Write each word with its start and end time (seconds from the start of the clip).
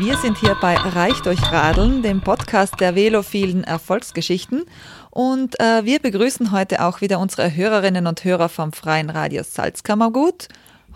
Wir 0.00 0.16
sind 0.16 0.38
hier 0.38 0.56
bei 0.60 0.76
Reich 0.76 1.20
durch 1.22 1.42
Radeln, 1.50 2.02
dem 2.02 2.20
Podcast 2.20 2.78
der 2.78 2.94
velophilen 2.94 3.64
Erfolgsgeschichten. 3.64 4.64
Und 5.10 5.58
äh, 5.58 5.84
wir 5.84 5.98
begrüßen 5.98 6.52
heute 6.52 6.84
auch 6.84 7.00
wieder 7.00 7.18
unsere 7.18 7.56
Hörerinnen 7.56 8.06
und 8.06 8.22
Hörer 8.22 8.48
vom 8.48 8.72
Freien 8.72 9.10
Radio 9.10 9.42
Salzkammergut. 9.42 10.46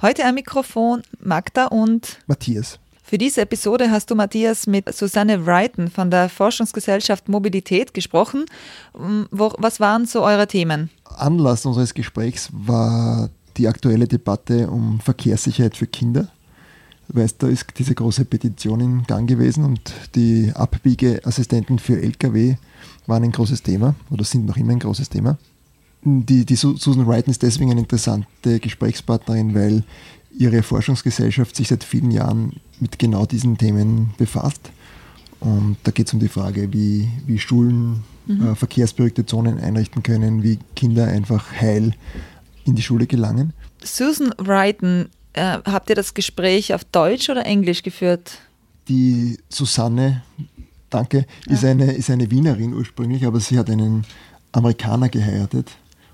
Heute 0.02 0.24
am 0.24 0.36
Mikrofon 0.36 1.02
Magda 1.18 1.66
und 1.66 2.20
Matthias. 2.28 2.78
Für 3.02 3.18
diese 3.18 3.40
Episode 3.40 3.90
hast 3.90 4.08
du, 4.08 4.14
Matthias, 4.14 4.68
mit 4.68 4.94
Susanne 4.94 5.46
Wrighton 5.46 5.90
von 5.90 6.12
der 6.12 6.28
Forschungsgesellschaft 6.28 7.28
Mobilität 7.28 7.94
gesprochen. 7.94 8.46
Ähm, 8.96 9.26
wo, 9.32 9.52
was 9.58 9.80
waren 9.80 10.06
so 10.06 10.22
eure 10.22 10.46
Themen? 10.46 10.90
Anlass 11.04 11.66
unseres 11.66 11.92
Gesprächs 11.92 12.50
war 12.52 13.30
die 13.56 13.66
aktuelle 13.66 14.06
Debatte 14.06 14.70
um 14.70 15.00
Verkehrssicherheit 15.00 15.76
für 15.76 15.88
Kinder. 15.88 16.28
Du 17.12 17.20
weißt, 17.20 17.42
da 17.42 17.48
ist 17.48 17.66
diese 17.78 17.94
große 17.94 18.24
Petition 18.24 18.80
in 18.80 19.02
Gang 19.04 19.28
gewesen 19.28 19.64
und 19.64 19.92
die 20.14 20.50
Abbiegeassistenten 20.54 21.78
für 21.78 22.00
Lkw 22.00 22.56
waren 23.06 23.24
ein 23.24 23.32
großes 23.32 23.62
Thema 23.62 23.94
oder 24.10 24.24
sind 24.24 24.46
noch 24.46 24.56
immer 24.56 24.72
ein 24.72 24.78
großes 24.78 25.10
Thema. 25.10 25.36
Die, 26.04 26.44
die 26.46 26.56
Susan 26.56 27.06
Wrighton 27.06 27.30
ist 27.30 27.42
deswegen 27.42 27.70
eine 27.70 27.80
interessante 27.80 28.58
Gesprächspartnerin, 28.60 29.54
weil 29.54 29.84
ihre 30.36 30.62
Forschungsgesellschaft 30.62 31.54
sich 31.54 31.68
seit 31.68 31.84
vielen 31.84 32.10
Jahren 32.10 32.54
mit 32.80 32.98
genau 32.98 33.26
diesen 33.26 33.58
Themen 33.58 34.14
befasst. 34.16 34.70
Und 35.38 35.76
da 35.84 35.90
geht 35.90 36.06
es 36.06 36.14
um 36.14 36.20
die 36.20 36.28
Frage, 36.28 36.72
wie, 36.72 37.08
wie 37.26 37.38
Schulen 37.38 38.04
mhm. 38.26 38.48
äh, 38.48 38.54
verkehrsberuhigte 38.54 39.26
Zonen 39.26 39.58
einrichten 39.58 40.02
können, 40.02 40.42
wie 40.42 40.58
Kinder 40.74 41.06
einfach 41.06 41.52
heil 41.52 41.94
in 42.64 42.74
die 42.74 42.82
Schule 42.82 43.06
gelangen. 43.06 43.52
Susan 43.84 44.32
Wrighton, 44.38 45.08
äh, 45.34 45.58
habt 45.64 45.90
ihr 45.90 45.96
das 45.96 46.14
Gespräch 46.14 46.74
auf 46.74 46.84
Deutsch 46.84 47.30
oder 47.30 47.44
Englisch 47.46 47.82
geführt? 47.82 48.38
Die 48.88 49.38
Susanne, 49.48 50.22
danke, 50.90 51.26
ja. 51.46 51.52
ist, 51.52 51.64
eine, 51.64 51.92
ist 51.92 52.10
eine 52.10 52.30
Wienerin 52.30 52.74
ursprünglich, 52.74 53.24
aber 53.26 53.40
sie 53.40 53.58
hat 53.58 53.70
einen 53.70 54.04
Amerikaner 54.52 55.08
geheiratet 55.08 55.70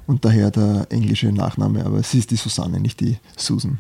und 0.06 0.24
daher 0.24 0.50
der 0.50 0.86
englische 0.90 1.32
Nachname, 1.32 1.84
aber 1.84 2.02
sie 2.02 2.18
ist 2.18 2.30
die 2.30 2.36
Susanne, 2.36 2.80
nicht 2.80 3.00
die 3.00 3.16
Susan. 3.36 3.78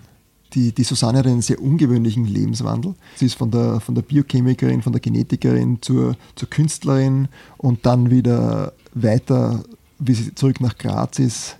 Die, 0.54 0.72
die 0.72 0.84
Susanne 0.84 1.18
hat 1.18 1.26
einen 1.26 1.42
sehr 1.42 1.60
ungewöhnlichen 1.60 2.24
Lebenswandel. 2.24 2.94
Sie 3.16 3.26
ist 3.26 3.34
von 3.34 3.50
der, 3.50 3.80
von 3.80 3.94
der 3.94 4.02
Biochemikerin, 4.02 4.80
von 4.80 4.92
der 4.92 5.00
Genetikerin 5.00 5.82
zur, 5.82 6.16
zur 6.36 6.48
Künstlerin 6.48 7.28
und 7.58 7.84
dann 7.84 8.10
wieder 8.10 8.72
weiter, 8.94 9.62
wie 9.98 10.14
sie 10.14 10.34
zurück 10.34 10.62
nach 10.62 10.78
Graz 10.78 11.18
ist, 11.18 11.57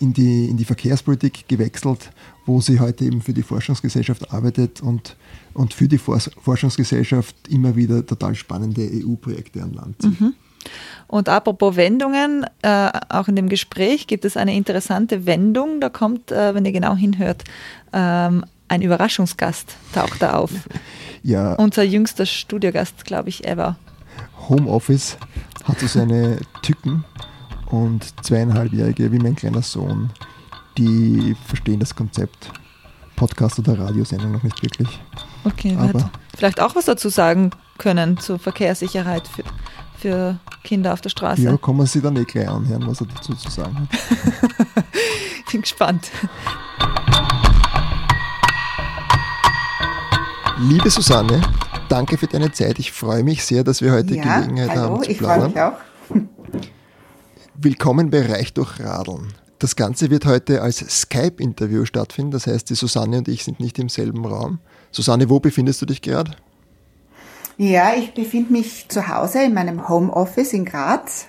in 0.00 0.12
die, 0.12 0.46
in 0.46 0.56
die 0.56 0.64
Verkehrspolitik 0.64 1.46
gewechselt, 1.48 2.10
wo 2.46 2.60
sie 2.60 2.80
heute 2.80 3.04
eben 3.04 3.22
für 3.22 3.32
die 3.32 3.42
Forschungsgesellschaft 3.42 4.32
arbeitet 4.32 4.80
und, 4.80 5.16
und 5.54 5.74
für 5.74 5.88
die 5.88 5.98
Forschungsgesellschaft 5.98 7.36
immer 7.48 7.76
wieder 7.76 8.04
total 8.04 8.34
spannende 8.34 8.82
EU-Projekte 8.82 9.62
an 9.62 9.74
Land 9.74 10.02
zieht. 10.02 10.20
Mhm. 10.20 10.34
Und 11.06 11.28
apropos 11.28 11.76
Wendungen, 11.76 12.44
äh, 12.62 12.90
auch 13.08 13.28
in 13.28 13.36
dem 13.36 13.48
Gespräch 13.48 14.06
gibt 14.06 14.24
es 14.24 14.36
eine 14.36 14.54
interessante 14.54 15.24
Wendung. 15.24 15.80
Da 15.80 15.88
kommt, 15.88 16.32
äh, 16.32 16.54
wenn 16.54 16.64
ihr 16.64 16.72
genau 16.72 16.96
hinhört, 16.96 17.44
ähm, 17.92 18.44
ein 18.68 18.82
Überraschungsgast 18.82 19.76
taucht 19.94 20.22
da 20.22 20.34
auf. 20.34 20.50
Ja. 21.24 21.54
Unser 21.54 21.82
jüngster 21.82 22.24
Studiogast, 22.24 23.04
glaube 23.04 23.28
ich, 23.28 23.44
ever. 23.44 23.76
Homeoffice 24.48 25.18
hat 25.64 25.80
so 25.80 25.88
seine 25.88 26.38
Tücken 26.62 27.04
und 27.70 28.24
zweieinhalbjährige, 28.24 29.12
wie 29.12 29.18
mein 29.18 29.36
kleiner 29.36 29.62
Sohn, 29.62 30.10
die 30.76 31.36
verstehen 31.46 31.80
das 31.80 31.94
Konzept 31.94 32.50
Podcast 33.16 33.58
oder 33.58 33.78
Radiosendung 33.78 34.32
noch 34.32 34.42
nicht 34.42 34.62
wirklich. 34.62 35.00
Okay, 35.44 35.76
aber 35.78 36.10
vielleicht 36.36 36.60
auch 36.60 36.76
was 36.76 36.84
dazu 36.84 37.08
sagen 37.08 37.50
können 37.76 38.16
zur 38.18 38.38
Verkehrssicherheit 38.38 39.26
für, 39.26 39.42
für 39.98 40.38
Kinder 40.62 40.92
auf 40.92 41.00
der 41.00 41.10
Straße. 41.10 41.42
Ja, 41.42 41.56
kann 41.56 41.76
man 41.76 41.86
sich 41.86 42.02
dann 42.02 42.16
eh 42.16 42.24
gleich 42.24 42.48
anhören, 42.48 42.86
was 42.86 43.00
er 43.00 43.08
dazu 43.08 43.34
zu 43.34 43.50
sagen 43.50 43.76
hat. 43.80 44.84
Bin 45.52 45.62
gespannt. 45.62 46.10
Liebe 50.60 50.90
Susanne, 50.90 51.40
danke 51.88 52.18
für 52.18 52.26
deine 52.26 52.52
Zeit. 52.52 52.78
Ich 52.78 52.92
freue 52.92 53.24
mich 53.24 53.44
sehr, 53.44 53.64
dass 53.64 53.80
wir 53.80 53.92
heute 53.92 54.14
ja, 54.14 54.40
Gelegenheit 54.40 54.70
hallo, 54.70 54.80
haben 54.80 55.02
zu 55.02 55.14
plaudern. 55.14 55.48
Ich 55.48 55.54
freue 55.54 55.70
mich 56.18 56.26
auch. 56.26 56.74
Willkommen 57.60 58.08
bei 58.10 58.24
Reich 58.24 58.52
durch 58.52 58.78
Radeln. 58.78 59.34
Das 59.58 59.74
Ganze 59.74 60.10
wird 60.10 60.26
heute 60.26 60.62
als 60.62 60.78
Skype-Interview 60.78 61.86
stattfinden. 61.86 62.30
Das 62.30 62.46
heißt, 62.46 62.70
die 62.70 62.76
Susanne 62.76 63.18
und 63.18 63.26
ich 63.26 63.42
sind 63.42 63.58
nicht 63.58 63.80
im 63.80 63.88
selben 63.88 64.24
Raum. 64.24 64.60
Susanne, 64.92 65.28
wo 65.28 65.40
befindest 65.40 65.82
du 65.82 65.86
dich 65.86 66.00
gerade? 66.00 66.36
Ja, 67.56 67.94
ich 67.96 68.14
befinde 68.14 68.52
mich 68.52 68.88
zu 68.88 69.08
Hause 69.08 69.42
in 69.42 69.54
meinem 69.54 69.88
Homeoffice 69.88 70.52
in 70.52 70.66
Graz. 70.66 71.26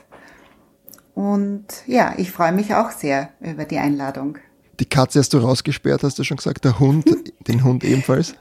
Und 1.16 1.66
ja, 1.88 2.14
ich 2.18 2.30
freue 2.30 2.52
mich 2.52 2.76
auch 2.76 2.92
sehr 2.92 3.30
über 3.42 3.66
die 3.66 3.80
Einladung. 3.80 4.38
Die 4.80 4.86
Katze 4.86 5.18
hast 5.18 5.34
du 5.34 5.40
rausgesperrt, 5.40 6.04
hast 6.04 6.20
du 6.20 6.24
schon 6.24 6.38
gesagt. 6.38 6.64
Der 6.64 6.78
Hund, 6.78 7.08
den 7.48 7.64
Hund 7.64 7.84
ebenfalls? 7.84 8.36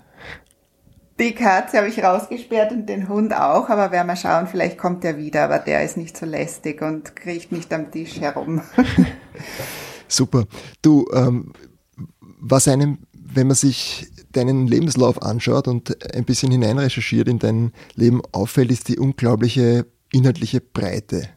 Die 1.21 1.35
Katze 1.35 1.79
habe 1.79 1.89
ich 1.89 2.03
rausgesperrt 2.03 2.71
und 2.71 2.87
den 2.87 3.09
Hund 3.09 3.35
auch, 3.35 3.69
aber 3.69 3.91
werden 3.91 4.07
wir 4.07 4.15
schauen, 4.15 4.47
vielleicht 4.47 4.79
kommt 4.79 5.05
er 5.05 5.17
wieder, 5.17 5.45
aber 5.45 5.59
der 5.59 5.85
ist 5.85 5.97
nicht 5.97 6.17
so 6.17 6.25
lästig 6.25 6.81
und 6.81 7.17
kriecht 7.17 7.51
nicht 7.51 7.73
am 7.73 7.91
Tisch 7.91 8.21
herum. 8.21 8.63
Super. 10.09 10.45
Du, 10.81 11.07
ähm, 11.13 11.53
was 12.21 12.69
einem, 12.69 12.99
wenn 13.13 13.49
man 13.49 13.57
sich 13.57 14.07
deinen 14.31 14.69
Lebenslauf 14.69 15.21
anschaut 15.21 15.67
und 15.67 16.15
ein 16.15 16.25
bisschen 16.25 16.53
hineinrecherchiert 16.53 17.27
in 17.27 17.41
dein 17.41 17.73
Leben 17.95 18.23
auffällt, 18.31 18.71
ist 18.71 18.89
die 18.89 18.99
unglaubliche 18.99 19.87
inhaltliche 20.13 20.61
Breite. 20.61 21.29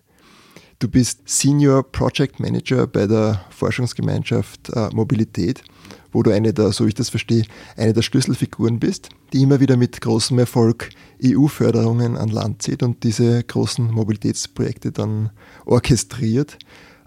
Du 0.78 0.88
bist 0.88 1.22
Senior 1.26 1.84
Project 1.84 2.40
Manager 2.40 2.88
bei 2.88 3.08
der 3.08 3.46
Forschungsgemeinschaft 3.50 4.70
äh, 4.70 4.90
Mobilität, 4.94 5.64
wo 6.12 6.24
du 6.24 6.32
eine 6.32 6.54
der, 6.54 6.72
so 6.72 6.86
ich 6.86 6.94
das 6.94 7.10
verstehe, 7.10 7.44
eine 7.78 7.94
der 7.94 8.02
Schlüsselfiguren 8.02 8.80
bist, 8.80 9.10
die 9.34 9.44
immer 9.44 9.60
wieder 9.60 9.78
mit 9.78 10.02
großem 10.02 10.38
Erfolg 10.40 10.90
EU-Förderungen 11.24 12.18
an 12.18 12.30
Land 12.30 12.62
zieht 12.62 12.84
und 12.84 13.04
diese 13.04 13.44
großen 13.44 13.92
Mobilitätsprojekte 13.92 14.92
dann 14.92 15.32
orchestriert. 15.66 16.58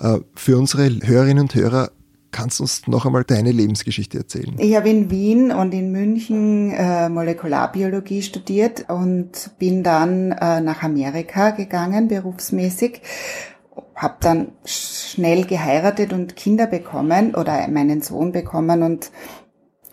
Äh, 0.00 0.18
für 0.34 0.58
unsere 0.58 0.88
Hörerinnen 1.02 1.42
und 1.42 1.54
Hörer 1.54 1.90
Kannst 2.34 2.58
du 2.58 2.64
uns 2.64 2.88
noch 2.88 3.06
einmal 3.06 3.22
deine 3.22 3.52
Lebensgeschichte 3.52 4.18
erzählen? 4.18 4.56
Ich 4.58 4.74
habe 4.74 4.88
in 4.88 5.08
Wien 5.08 5.52
und 5.52 5.72
in 5.72 5.92
München 5.92 6.72
äh, 6.72 7.08
Molekularbiologie 7.08 8.22
studiert 8.22 8.86
und 8.88 9.52
bin 9.60 9.84
dann 9.84 10.32
äh, 10.32 10.60
nach 10.60 10.82
Amerika 10.82 11.50
gegangen, 11.50 12.08
berufsmäßig. 12.08 13.02
Habe 13.94 14.16
dann 14.20 14.52
schnell 14.64 15.44
geheiratet 15.44 16.12
und 16.12 16.36
Kinder 16.36 16.66
bekommen 16.66 17.34
oder 17.34 17.66
meinen 17.68 18.02
Sohn 18.02 18.32
bekommen 18.32 18.82
und 18.82 19.10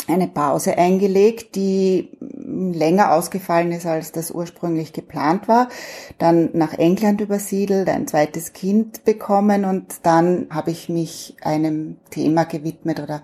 eine 0.08 0.28
Pause 0.28 0.78
eingelegt, 0.78 1.56
die 1.56 2.10
länger 2.20 3.14
ausgefallen 3.14 3.72
ist, 3.72 3.86
als 3.86 4.12
das 4.12 4.32
ursprünglich 4.32 4.94
geplant 4.94 5.48
war. 5.48 5.70
Dann 6.18 6.50
nach 6.54 6.74
England 6.74 7.22
übersiedelt, 7.22 7.90
ein 7.90 8.08
zweites 8.08 8.54
Kind 8.54 9.04
bekommen 9.06 9.66
und 9.66 9.96
dann 10.04 10.48
habe 10.50 10.72
ich 10.72 10.90
mich 10.90 11.36
einem 11.42 11.98
Thema 12.10 12.46
gewidmet 12.46 13.00
oder, 13.00 13.22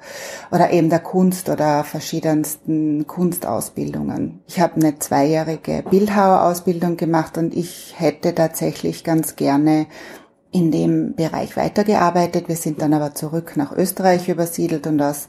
oder 0.52 0.72
eben 0.72 0.90
der 0.90 1.00
Kunst 1.00 1.50
oder 1.50 1.84
verschiedensten 1.84 3.06
Kunstausbildungen. 3.08 4.42
Ich 4.48 4.60
habe 4.60 4.76
eine 4.76 5.00
zweijährige 5.00 5.84
Bildhauerausbildung 5.90 6.98
gemacht 6.98 7.38
und 7.38 7.56
ich 7.56 7.96
hätte 7.98 8.34
tatsächlich 8.36 9.04
ganz 9.04 9.36
gerne 9.36 9.88
in 10.58 10.72
dem 10.72 11.14
Bereich 11.14 11.56
weitergearbeitet. 11.56 12.48
Wir 12.48 12.56
sind 12.56 12.82
dann 12.82 12.94
aber 12.94 13.14
zurück 13.14 13.54
nach 13.56 13.72
Österreich 13.72 14.28
übersiedelt 14.28 14.88
und 14.88 15.00
aus 15.02 15.28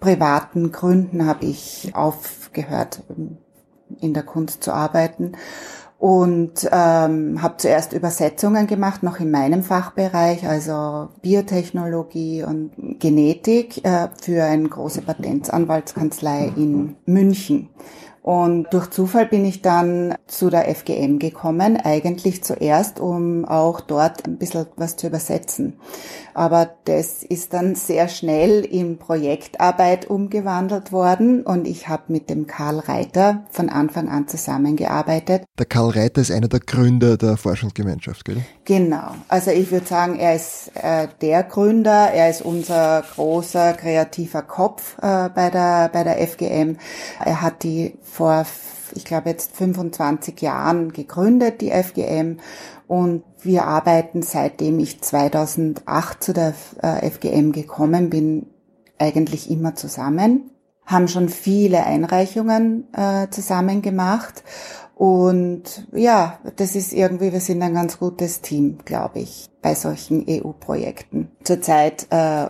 privaten 0.00 0.72
Gründen 0.72 1.26
habe 1.26 1.44
ich 1.44 1.92
aufgehört, 1.94 3.02
in 4.00 4.14
der 4.14 4.22
Kunst 4.22 4.64
zu 4.64 4.72
arbeiten 4.72 5.32
und 5.98 6.68
ähm, 6.72 7.42
habe 7.42 7.58
zuerst 7.58 7.92
Übersetzungen 7.92 8.66
gemacht, 8.66 9.02
noch 9.02 9.20
in 9.20 9.30
meinem 9.30 9.62
Fachbereich, 9.62 10.48
also 10.48 11.10
Biotechnologie 11.20 12.42
und 12.42 12.72
Genetik 12.98 13.84
äh, 13.84 14.08
für 14.20 14.42
eine 14.42 14.68
große 14.68 15.02
Patentsanwaltskanzlei 15.02 16.50
in 16.56 16.96
München. 17.04 17.68
Und 18.22 18.68
durch 18.72 18.88
Zufall 18.90 19.26
bin 19.26 19.44
ich 19.44 19.62
dann 19.62 20.14
zu 20.28 20.48
der 20.48 20.72
FGM 20.72 21.18
gekommen, 21.18 21.76
eigentlich 21.76 22.44
zuerst, 22.44 23.00
um 23.00 23.44
auch 23.44 23.80
dort 23.80 24.26
ein 24.28 24.38
bisschen 24.38 24.66
was 24.76 24.96
zu 24.96 25.08
übersetzen. 25.08 25.74
Aber 26.32 26.70
das 26.84 27.24
ist 27.24 27.52
dann 27.52 27.74
sehr 27.74 28.08
schnell 28.08 28.64
in 28.64 28.98
Projektarbeit 28.98 30.08
umgewandelt 30.08 30.92
worden 30.92 31.42
und 31.42 31.66
ich 31.66 31.88
habe 31.88 32.04
mit 32.08 32.30
dem 32.30 32.46
Karl 32.46 32.78
Reiter 32.78 33.44
von 33.50 33.68
Anfang 33.68 34.08
an 34.08 34.28
zusammengearbeitet. 34.28 35.42
Der 35.58 35.66
Karl 35.66 35.90
Reiter 35.90 36.20
ist 36.20 36.30
einer 36.30 36.48
der 36.48 36.60
Gründer 36.60 37.16
der 37.16 37.36
Forschungsgemeinschaft, 37.36 38.24
gell? 38.24 38.42
Genau. 38.64 39.16
Also 39.28 39.50
ich 39.50 39.70
würde 39.72 39.86
sagen, 39.86 40.16
er 40.16 40.36
ist 40.36 40.70
äh, 40.74 41.08
der 41.20 41.42
Gründer, 41.42 42.10
er 42.12 42.30
ist 42.30 42.42
unser 42.42 43.02
großer 43.14 43.72
kreativer 43.74 44.42
Kopf 44.42 44.96
äh, 44.98 45.28
bei 45.28 45.50
der 45.50 45.90
bei 45.92 46.04
der 46.04 46.26
FGM. 46.26 46.76
Er 47.24 47.42
hat 47.42 47.64
die 47.64 47.94
vor 48.12 48.44
ich 48.94 49.04
glaube 49.04 49.30
jetzt 49.30 49.56
25 49.56 50.40
Jahren 50.42 50.92
gegründet, 50.92 51.60
die 51.60 51.70
FGM. 51.70 52.38
Und 52.86 53.24
wir 53.42 53.64
arbeiten 53.64 54.22
seitdem 54.22 54.78
ich 54.78 55.00
2008 55.00 56.22
zu 56.22 56.32
der 56.32 56.54
äh, 56.82 57.08
FGM 57.10 57.52
gekommen 57.52 58.10
bin, 58.10 58.46
eigentlich 58.98 59.50
immer 59.50 59.74
zusammen, 59.74 60.50
haben 60.84 61.08
schon 61.08 61.28
viele 61.28 61.84
Einreichungen 61.86 62.92
äh, 62.92 63.28
zusammen 63.30 63.80
gemacht. 63.80 64.44
Und 64.94 65.88
ja, 65.92 66.38
das 66.56 66.76
ist 66.76 66.92
irgendwie, 66.92 67.32
wir 67.32 67.40
sind 67.40 67.62
ein 67.62 67.74
ganz 67.74 67.98
gutes 67.98 68.42
Team, 68.42 68.78
glaube 68.84 69.20
ich, 69.20 69.48
bei 69.62 69.74
solchen 69.74 70.26
EU-Projekten. 70.28 71.32
Zurzeit 71.42 72.06
äh, 72.10 72.48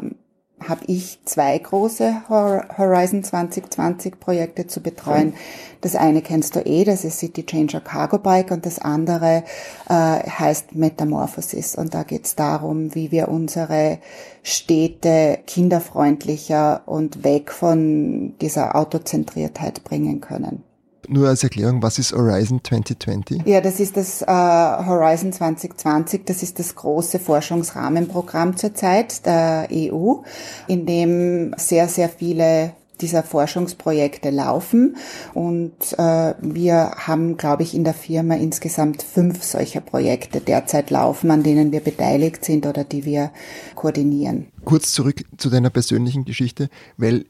habe 0.69 0.83
ich 0.87 1.19
zwei 1.25 1.59
große 1.59 2.23
Horizon 2.29 3.25
2020 3.25 4.19
Projekte 4.21 4.67
zu 4.67 4.81
betreuen. 4.81 5.35
Das 5.81 5.97
eine 5.97 6.23
kennst 6.23 6.57
du 6.57 6.61
eh, 6.61 6.85
das 6.85 7.05
ist 7.05 7.19
City 7.19 7.45
Changer 7.45 7.81
Cargo 7.81 8.19
Bike 8.19 8.51
und 8.51 8.67
das 8.67 8.79
andere 8.79 9.45
äh, 9.89 9.93
heißt 9.93 10.75
Metamorphosis 10.75 11.75
und 11.75 11.95
da 11.95 12.03
geht 12.03 12.27
es 12.27 12.37
darum, 12.37 12.95
wie 12.95 13.11
wir 13.11 13.29
unsere 13.29 13.99
Städte 14.43 15.39
kinderfreundlicher 15.47 16.83
und 16.87 17.25
weg 17.25 17.53
von 17.53 18.35
dieser 18.41 18.77
Autozentriertheit 18.77 19.85
bringen 19.85 20.21
können. 20.21 20.63
Nur 21.09 21.29
als 21.29 21.43
Erklärung, 21.43 21.83
was 21.83 21.99
ist 21.99 22.13
Horizon 22.13 22.61
2020? 22.63 23.43
Ja, 23.45 23.61
das 23.61 23.81
ist 23.81 23.97
das 23.97 24.23
äh, 24.23 24.27
Horizon 24.27 25.33
2020, 25.33 26.25
das 26.25 26.43
ist 26.43 26.59
das 26.59 26.75
große 26.75 27.19
Forschungsrahmenprogramm 27.19 28.57
zurzeit 28.57 29.27
der 29.27 29.69
EU, 29.73 30.23
in 30.69 30.87
dem 30.87 31.55
sehr, 31.57 31.89
sehr 31.89 32.09
viele 32.09 32.75
dieser 33.03 33.23
Forschungsprojekte 33.23 34.31
laufen. 34.31 34.97
Und 35.35 35.75
äh, 35.99 36.35
wir 36.41 36.93
haben, 36.97 37.37
glaube 37.37 37.65
ich, 37.65 37.75
in 37.75 37.85
der 37.85 37.95
Firma 37.95 38.35
insgesamt 38.35 39.03
fünf 39.03 39.43
solcher 39.43 39.81
Projekte 39.81 40.41
derzeit 40.41 40.91
laufen, 40.91 41.31
an 41.31 41.43
denen 41.43 41.73
wir 41.73 41.81
beteiligt 41.81 42.45
sind 42.45 42.65
oder 42.65 42.85
die 42.85 43.05
wir 43.05 43.33
koordinieren. 43.75 44.47
Kurz 44.65 44.93
zurück 44.93 45.25
zu 45.37 45.51
deiner 45.51 45.71
persönlichen 45.71 46.25
Geschichte, 46.25 46.69
weil 46.97 47.27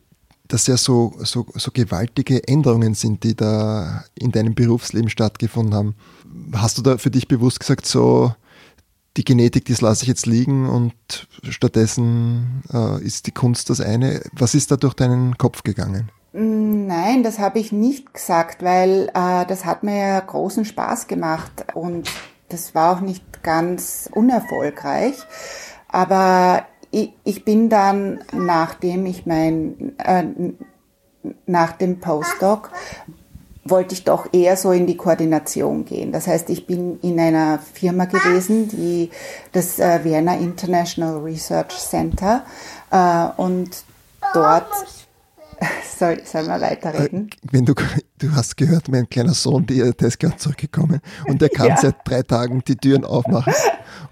das 0.49 0.67
ja 0.67 0.77
so, 0.77 1.15
so, 1.21 1.47
so 1.55 1.71
gewaltige 1.73 2.47
Änderungen 2.47 2.95
sind, 2.95 3.25
die 3.25 3.35
da 3.35 4.05
in 4.15 4.33
deinem 4.33 4.55
Berufsleben 4.55 5.09
stattgefunden 5.09 5.75
haben. 5.75 5.95
Hast 6.55 6.79
du 6.79 6.83
da 6.83 6.99
für 6.99 7.11
dich 7.11 7.29
bewusst 7.29 7.61
gesagt, 7.61 7.87
so 7.87 8.35
die 9.17 9.25
Genetik, 9.25 9.67
das 9.67 9.81
lasse 9.81 10.03
ich 10.03 10.09
jetzt 10.09 10.27
liegen 10.27 10.69
und 10.69 10.95
stattdessen 11.49 12.63
äh, 12.73 13.03
ist 13.03 13.27
die 13.27 13.33
Kunst 13.33 13.71
das 13.71 13.81
eine? 13.81 14.23
Was 14.33 14.55
ist 14.55 14.71
da 14.71 14.77
durch 14.77 14.95
deinen 14.95 15.37
Kopf 15.37 15.63
gegangen? 15.63 16.11
Nein, 16.33 17.23
das 17.23 17.39
habe 17.39 17.59
ich 17.59 17.73
nicht 17.73 18.15
gesagt, 18.15 18.63
weil 18.63 19.11
äh, 19.15 19.45
das 19.47 19.67
hat 19.67 19.83
mir 19.83 19.97
ja 19.97 20.21
großen 20.21 20.65
Spaß 20.65 21.07
gemacht 21.07 21.67
und 21.75 22.11
das 22.49 22.75
war 22.75 22.97
auch 22.97 23.01
nicht 23.01 23.43
ganz 23.43 24.09
unerfolgreich. 24.13 25.17
Aber 25.89 26.65
ich, 26.93 27.13
ich 27.25 27.45
bin 27.45 27.69
dann, 27.69 28.23
nachdem 28.33 29.07
ich 29.07 29.27
mein, 29.27 29.99
äh, 29.99 30.25
nach 31.47 31.73
dem 31.73 31.99
Postdoc, 31.99 32.71
wollte 33.65 33.95
ich 33.95 34.05
doch 34.05 34.33
eher 34.33 34.57
so 34.57 34.73
in 34.73 34.87
die 34.87 34.97
Koordination 34.97 35.85
gehen. 35.85 36.13
Das 36.13 36.27
heißt, 36.27 36.51
ich 36.51 36.67
bin 36.67 36.99
in 37.01 37.19
einer 37.19 37.61
Firma 37.61 38.05
gewesen, 38.05 38.69
die 38.69 39.11
das 39.53 39.79
äh, 39.79 40.05
Vienna 40.05 40.37
International 40.37 41.19
Research 41.19 41.77
Center 41.79 42.45
äh, 42.91 43.27
und 43.41 43.85
dort 44.35 44.67
soll, 45.99 46.21
soll 46.25 46.45
man 46.45 46.61
weiterreden? 46.61 47.31
Äh, 47.31 47.49
wenn 47.53 47.65
du, 47.65 47.75
du 48.19 48.35
hast 48.35 48.57
gehört, 48.57 48.89
mein 48.89 49.09
kleiner 49.09 49.35
Sohn, 49.35 49.65
der, 49.65 49.93
der 49.93 50.09
ist 50.09 50.19
gerade 50.19 50.37
zurückgekommen 50.37 51.01
und 51.27 51.41
der 51.41 51.49
kann 51.49 51.69
ja. 51.69 51.77
seit 51.77 51.97
drei 52.05 52.23
Tagen 52.23 52.63
die 52.67 52.77
Türen 52.77 53.05
aufmachen 53.05 53.55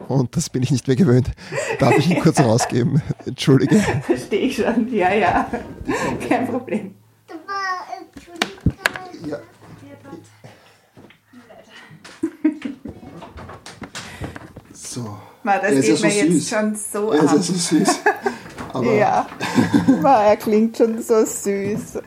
und 0.08 0.36
das 0.36 0.50
bin 0.50 0.62
ich 0.62 0.70
nicht 0.70 0.86
mehr 0.86 0.96
gewöhnt. 0.96 1.30
Darf 1.78 1.96
ich 1.98 2.10
ihn 2.10 2.20
kurz 2.20 2.40
rausgeben? 2.40 3.02
Entschuldige. 3.26 3.78
Verstehe 4.02 4.40
ich 4.40 4.56
schon, 4.56 4.92
ja, 4.92 5.12
ja. 5.14 5.50
Kein 6.28 6.46
Problem. 6.48 6.94
Ja. 9.26 9.38
So. 14.72 15.18
Man, 15.42 15.60
das 15.62 15.72
geht 15.72 15.84
ja 15.84 15.96
so 15.96 16.04
mir 16.06 16.12
süß. 16.12 16.22
jetzt 16.22 16.48
schon 16.48 16.74
so 16.74 17.12
er 17.12 17.22
ist 17.22 17.32
Ja 17.32 17.38
so 17.38 17.52
süß. 17.54 18.00
Aber 18.72 18.92
ja, 18.92 19.26
er 20.24 20.36
klingt 20.36 20.76
schon 20.76 21.02
so 21.02 21.24
süß. 21.24 21.98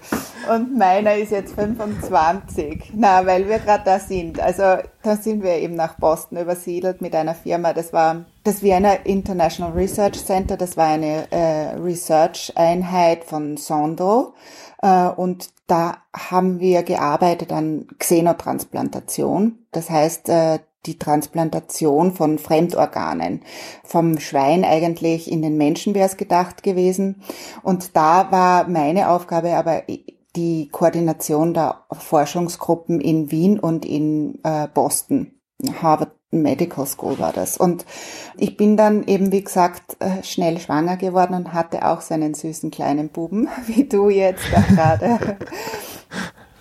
Und 0.52 0.78
meiner 0.78 1.16
ist 1.16 1.32
jetzt 1.32 1.54
25. 1.56 2.92
Na, 2.96 3.26
weil 3.26 3.48
wir 3.48 3.60
gerade 3.60 3.84
da 3.86 4.00
sind. 4.00 4.40
Also 4.40 4.64
da 5.02 5.16
sind 5.16 5.44
wir 5.44 5.56
eben 5.56 5.76
nach 5.76 5.96
Boston 5.98 6.38
übersiedelt 6.38 7.02
mit 7.02 7.16
einer 7.16 7.36
Firma. 7.36 7.74
Das 7.74 7.94
war 7.94 8.26
das 8.44 8.62
Vienna 8.62 8.94
International 8.94 9.74
Research 9.74 10.26
Center. 10.26 10.58
Das 10.58 10.76
war 10.76 10.88
eine 10.88 11.32
äh, 11.32 11.76
Research-Einheit 11.76 13.24
von 13.24 13.58
Sondo. 13.58 14.34
Äh, 14.82 15.08
und 15.08 15.50
da 15.68 15.98
haben 16.14 16.60
wir 16.60 16.84
gearbeitet 16.84 17.52
an 17.52 17.88
Xenotransplantation. 17.98 19.60
Das 19.72 19.90
heißt, 19.90 20.30
äh, 20.30 20.60
die 20.86 21.00
Transplantation 21.00 22.12
von 22.12 22.38
Fremdorganen. 22.38 23.42
Vom 23.84 24.20
Schwein 24.20 24.66
eigentlich 24.66 25.32
in 25.32 25.42
den 25.42 25.58
Menschen 25.58 25.96
wäre 25.96 26.08
es 26.08 26.18
gedacht 26.18 26.64
gewesen. 26.64 27.22
Und 27.62 27.96
da 27.96 28.32
war 28.32 28.68
meine 28.68 29.10
Aufgabe 29.10 29.56
aber 29.56 29.84
die 30.36 30.70
Koordination 30.70 31.54
der 31.54 31.86
Forschungsgruppen 31.92 33.00
in 33.00 33.32
Wien 33.32 33.60
und 33.60 33.86
in 33.86 34.40
äh, 34.44 34.68
Boston. 34.74 35.32
Harvard 35.82 36.12
Medical 36.32 36.86
School 36.86 37.20
war 37.20 37.32
das. 37.32 37.58
Und 37.58 37.86
ich 38.38 38.58
bin 38.58 38.76
dann 38.76 39.04
eben, 39.06 39.32
wie 39.32 39.44
gesagt, 39.44 39.98
äh, 40.00 40.24
schnell 40.24 40.60
schwanger 40.60 40.98
geworden 40.98 41.36
und 41.36 41.54
hatte 41.54 41.86
auch 41.88 42.02
seinen 42.02 42.34
süßen 42.34 42.72
kleinen 42.72 43.10
Buben, 43.10 43.48
wie 43.68 43.88
du 43.88 44.10
jetzt 44.10 44.44
gerade. 44.50 45.38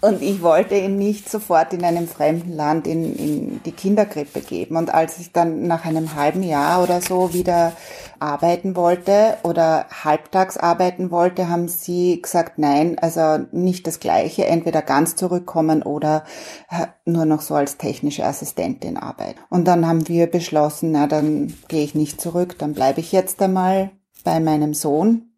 Und 0.05 0.21
ich 0.21 0.43
wollte 0.43 0.75
ihn 0.75 0.97
nicht 0.97 1.31
sofort 1.31 1.73
in 1.73 1.85
einem 1.85 2.09
fremden 2.09 2.53
Land 2.57 2.89
in, 2.89 3.15
in 3.15 3.63
die 3.63 3.71
Kinderkrippe 3.71 4.41
geben. 4.41 4.77
Und 4.77 4.93
als 4.93 5.21
ich 5.21 5.33
dann 5.33 5.69
nach 5.69 5.85
einem 5.85 6.17
halben 6.17 6.43
Jahr 6.43 6.83
oder 6.83 7.01
so 7.01 7.33
wieder 7.33 7.73
arbeiten 8.19 8.75
wollte 8.75 9.37
oder 9.45 9.87
halbtags 10.03 10.57
arbeiten 10.57 11.13
wollte, 11.13 11.49
haben 11.49 11.69
sie 11.69 12.21
gesagt, 12.21 12.59
nein, 12.59 12.99
also 12.99 13.47
nicht 13.53 13.87
das 13.87 14.01
Gleiche, 14.01 14.45
entweder 14.47 14.83
ganz 14.83 15.15
zurückkommen 15.15 15.85
oder 15.85 16.25
äh, 16.69 16.87
nur 17.05 17.25
noch 17.25 17.41
so 17.41 17.55
als 17.55 17.79
technische 17.79 18.25
Assistentin 18.25 18.97
arbeiten. 18.97 19.39
Und 19.51 19.69
dann 19.69 19.87
haben 19.87 20.09
wir 20.09 20.27
beschlossen, 20.27 20.91
na, 20.91 21.07
dann 21.07 21.55
gehe 21.69 21.85
ich 21.85 21.95
nicht 21.95 22.21
zurück, 22.21 22.59
dann 22.59 22.75
bleibe 22.75 22.99
ich 22.99 23.13
jetzt 23.13 23.41
einmal 23.41 23.93
bei 24.25 24.41
meinem 24.41 24.75
Sohn, 24.75 25.32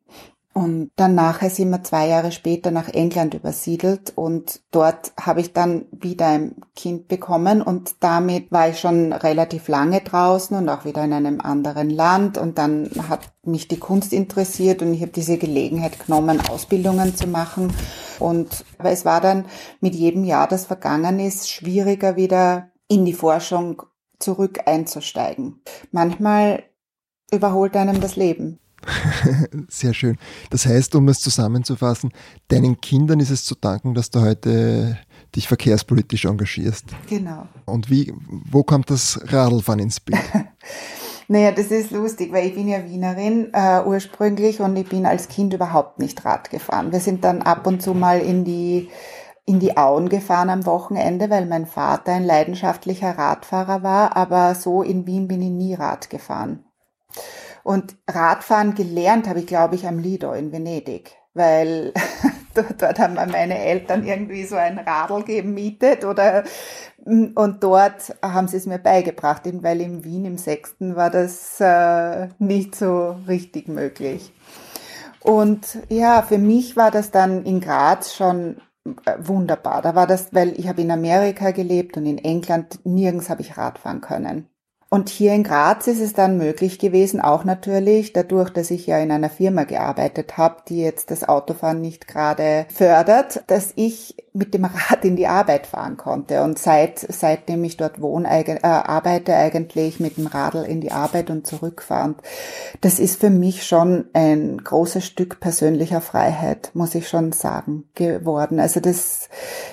und 0.55 0.93
nachher 0.97 1.51
sind 1.51 1.71
wir 1.71 1.83
zwei 1.83 2.07
Jahre 2.07 2.31
später 2.31 2.71
nach 2.71 2.89
England 2.89 3.35
übersiedelt 3.35 4.13
und 4.15 4.63
dort 4.71 5.13
habe 5.21 5.41
ich 5.41 5.53
dann 5.53 5.87
wieder 5.91 6.29
ein 6.29 6.55
Kind 6.77 7.09
bekommen 7.09 7.61
und 7.61 7.97
damit 7.99 8.53
war 8.53 8.69
ich 8.69 8.79
schon 8.79 9.13
relativ 9.13 9.67
lange 9.67 10.01
draußen 10.01 10.57
und 10.57 10.69
auch 10.69 10.85
wieder 10.85 11.03
in 11.03 11.13
einem 11.13 11.41
anderen 11.41 11.91
Land 11.91 12.39
und 12.39 12.57
dann 12.57 12.89
hat 13.09 13.33
mich 13.43 13.67
die 13.67 13.81
Kunst 13.81 14.13
interessiert 14.13 14.81
und 14.81 14.95
ich 14.95 15.03
habe 15.03 15.11
diese 15.11 15.39
Gelegenheit 15.39 16.07
genommen, 16.07 16.41
Ausbildungen 16.49 17.17
zu 17.17 17.27
machen 17.27 17.73
und 18.21 18.65
aber 18.79 18.93
es 18.93 19.05
war 19.05 19.21
dann 19.21 19.47
mit 19.81 19.97
jedem 19.97 20.23
Jahr, 20.23 20.47
das 20.47 20.67
vergangen 20.67 21.19
ist, 21.19 21.51
schwieriger 21.51 22.15
wieder 22.15 22.71
in 22.87 23.05
die 23.05 23.13
Forschung 23.13 23.83
zurück 24.21 24.61
einzusteigen. 24.67 25.61
Manchmal 25.91 26.63
überholt 27.33 27.77
einem 27.77 28.01
das 28.01 28.15
Leben. 28.15 28.61
Sehr 29.69 29.95
schön. 29.95 30.19
Das 30.51 30.67
heißt, 30.67 30.95
um 30.95 31.09
es 31.09 31.21
zusammenzufassen, 31.21 32.13
deinen 32.49 32.81
Kindern 32.81 33.21
ist 33.21 33.31
es 33.31 33.45
zu 33.45 33.55
danken, 33.55 33.95
dass 33.95 34.11
du 34.11 34.21
heute 34.21 34.99
dich 35.35 35.49
verkehrspolitisch 35.49 36.25
engagierst. 36.25 36.87
Genau. 37.09 37.47
Und 37.65 37.91
wie, 37.91 38.13
wo 38.29 38.63
kommt 38.63 38.91
das 38.91 39.21
Radlfahren 39.25 39.81
ins 39.81 40.01
Bild? 40.01 40.21
naja, 41.29 41.53
das 41.53 41.67
ist 41.67 41.91
lustig, 41.91 42.33
weil 42.33 42.47
ich 42.47 42.55
bin 42.55 42.69
ja 42.69 42.85
Wienerin 42.85 43.51
äh, 43.53 43.83
ursprünglich 43.85 44.61
und 44.61 44.77
ich 44.77 44.89
bin 44.89 45.07
als 45.07 45.29
Kind 45.29 45.55
überhaupt 45.55 45.99
nicht 45.99 46.25
Rad 46.25 46.51
gefahren. 46.51 46.93
Wir 46.93 47.01
sind 47.01 47.25
dann 47.25 47.43
ab 47.43 47.67
und 47.67 47.83
zu 47.83 47.95
mal 47.95 48.21
in 48.21 48.45
die 48.45 48.89
in 49.47 49.61
die 49.61 49.77
Auen 49.77 50.09
gefahren 50.09 50.49
am 50.49 50.65
Wochenende, 50.65 51.29
weil 51.29 51.45
mein 51.45 51.67
Vater 51.67 52.13
ein 52.13 52.25
leidenschaftlicher 52.25 53.19
Radfahrer 53.19 53.83
war, 53.83 54.17
aber 54.17 54.55
so 54.55 54.83
in 54.83 55.07
Wien 55.07 55.29
bin 55.29 55.43
ich 55.43 55.51
nie 55.51 55.75
Rad 55.75 56.09
gefahren. 56.09 56.65
Und 57.65 57.97
Radfahren 58.09 58.75
gelernt 58.75 59.27
habe 59.27 59.41
ich, 59.41 59.47
glaube 59.47 59.75
ich, 59.75 59.87
am 59.87 59.99
Lido 59.99 60.35
in 60.35 60.53
Venedig, 60.53 61.17
weil 61.33 61.93
dort 62.55 62.99
haben 63.01 63.15
meine 63.15 63.59
Eltern 63.59 64.07
irgendwie 64.07 64.45
so 64.45 64.55
ein 64.55 64.79
Radl 64.79 65.25
gemietet 65.25 66.05
oder 66.05 66.45
und 67.07 67.63
dort 67.63 68.15
haben 68.23 68.49
sie 68.49 68.59
es 68.59 68.67
mir 68.67 68.79
beigebracht, 68.79 69.43
weil 69.63 69.81
in 69.81 70.05
Wien 70.05 70.25
im 70.25 70.39
Sechsten 70.39 70.95
war 70.95 71.11
das 71.11 71.61
äh, 71.61 72.29
nicht 72.39 72.75
so 72.75 73.17
richtig 73.29 73.69
möglich. 73.69 74.33
Und 75.21 75.79
ja, 75.89 76.23
für 76.23 76.39
mich 76.39 76.77
war 76.77 76.91
das 76.91 77.11
dann 77.11 77.45
in 77.45 77.61
Graz 77.61 78.15
schon 78.15 78.59
äh, 79.07 79.17
wunderbar. 79.19 79.81
Da 79.83 79.95
war 79.95 80.07
das, 80.07 80.35
weil 80.35 80.59
ich 80.59 80.69
habe 80.69 80.83
in 80.83 80.91
Amerika 80.91 81.51
gelebt 81.51 81.97
und 81.97 82.07
in 82.07 82.19
England, 82.19 82.81
nirgends 82.85 83.31
habe 83.31 83.41
ich 83.41 83.57
Radfahren 83.57 84.03
können. 84.03 84.49
Und 84.95 85.09
hier 85.09 85.33
in 85.33 85.43
Graz 85.43 85.89
ist 85.89 86.01
es 86.01 86.13
dann 86.13 86.39
möglich 86.39 86.79
gewesen, 86.79 87.21
auch 87.21 87.43
natürlich 87.43 88.13
dadurch, 88.13 88.51
dass 88.51 88.71
ich 88.71 88.87
ja 88.87 89.01
in 89.01 89.11
einer 89.11 89.29
Firma 89.29 89.65
gearbeitet 89.65 90.39
habe, 90.39 90.59
die 90.69 90.79
jetzt 90.79 91.11
das 91.11 91.29
Autofahren 91.29 91.81
nicht 91.81 92.07
gerade 92.07 92.67
fördert, 92.73 93.43
dass 93.49 93.73
ich 93.75 94.15
mit 94.33 94.55
dem 94.55 94.65
Rad 94.65 95.05
in 95.05 95.17
die 95.17 95.27
Arbeit 95.27 95.67
fahren 95.67 95.97
konnte. 95.97 96.45
Und 96.45 96.61
seit, 96.61 97.01
seitdem 97.01 97.65
ich 97.65 97.77
dort 97.77 98.01
wohne, 98.01 98.29
äh, 98.29 98.57
arbeite 98.63 99.35
eigentlich 99.35 99.99
mit 99.99 100.17
dem 100.17 100.29
Radl 100.29 100.63
in 100.63 100.81
die 100.81 100.93
Arbeit 100.93 101.29
und 101.29 101.45
zurückfahren. 101.45 102.15
Das 102.81 103.01
ist 103.01 103.19
für 103.19 103.31
mich 103.31 103.67
schon 103.67 104.05
ein 104.13 104.59
großes 104.59 105.05
Stück 105.05 105.41
persönlicher 105.41 106.03
Freiheit, 106.03 106.71
muss 106.73 106.95
ich 106.95 107.09
schon 107.09 107.33
sagen, 107.33 107.89
geworden. 107.97 108.61
Also 108.61 108.79
das, 108.79 109.29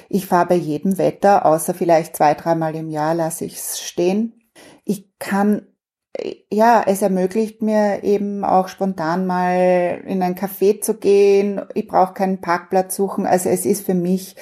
ich 0.10 0.26
fahre 0.26 0.48
bei 0.48 0.56
jedem 0.56 0.98
Wetter, 0.98 1.46
außer 1.46 1.76
vielleicht 1.76 2.16
zwei, 2.16 2.34
dreimal 2.34 2.74
im 2.74 2.90
Jahr 2.90 3.14
lasse 3.14 3.46
ich 3.46 3.58
es 3.58 3.80
stehen 3.80 4.34
ich 4.92 5.08
kann, 5.20 5.62
ja, 6.52 6.84
es 6.86 7.02
ermöglicht 7.02 7.62
mir 7.62 8.04
eben 8.04 8.44
auch 8.44 8.68
spontan 8.68 9.26
mal 9.26 10.02
in 10.06 10.22
ein 10.22 10.36
Café 10.36 10.82
zu 10.82 10.96
gehen. 10.96 11.62
Ich 11.74 11.88
brauche 11.88 12.14
keinen 12.14 12.42
Parkplatz 12.42 12.98
suchen. 12.98 13.26
Also 13.26 13.48
es 13.48 13.66
ist 13.66 13.86
für 13.86 13.94
mich 13.94 14.36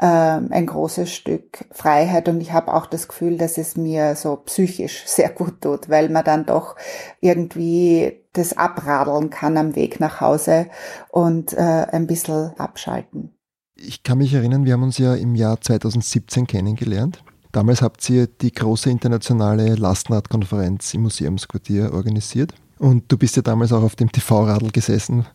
ähm, 0.00 0.48
ein 0.50 0.66
großes 0.66 1.12
Stück 1.12 1.64
Freiheit 1.70 2.28
und 2.28 2.40
ich 2.40 2.52
habe 2.52 2.74
auch 2.74 2.86
das 2.86 3.06
Gefühl, 3.06 3.38
dass 3.38 3.58
es 3.58 3.76
mir 3.76 4.16
so 4.16 4.34
psychisch 4.36 5.02
sehr 5.06 5.30
gut 5.30 5.60
tut, 5.60 5.88
weil 5.88 6.08
man 6.08 6.24
dann 6.24 6.46
doch 6.46 6.74
irgendwie 7.20 8.24
das 8.32 8.56
abradeln 8.56 9.30
kann 9.30 9.56
am 9.56 9.76
Weg 9.76 10.00
nach 10.00 10.20
Hause 10.20 10.66
und 11.10 11.52
äh, 11.52 11.86
ein 11.92 12.08
bisschen 12.08 12.58
abschalten. 12.58 13.36
Ich 13.76 14.02
kann 14.02 14.18
mich 14.18 14.34
erinnern, 14.34 14.64
wir 14.64 14.72
haben 14.72 14.82
uns 14.82 14.98
ja 14.98 15.14
im 15.14 15.36
Jahr 15.36 15.60
2017 15.60 16.48
kennengelernt. 16.48 17.22
Damals 17.52 17.82
habt 17.82 18.08
ihr 18.08 18.26
die 18.26 18.50
große 18.50 18.90
internationale 18.90 19.74
Lastenradkonferenz 19.74 20.94
im 20.94 21.02
Museumsquartier 21.02 21.92
organisiert. 21.92 22.54
Und 22.78 23.04
du 23.12 23.18
bist 23.18 23.36
ja 23.36 23.42
damals 23.42 23.72
auch 23.72 23.82
auf 23.82 23.94
dem 23.94 24.10
TV-Radl 24.10 24.70
gesessen, 24.70 25.26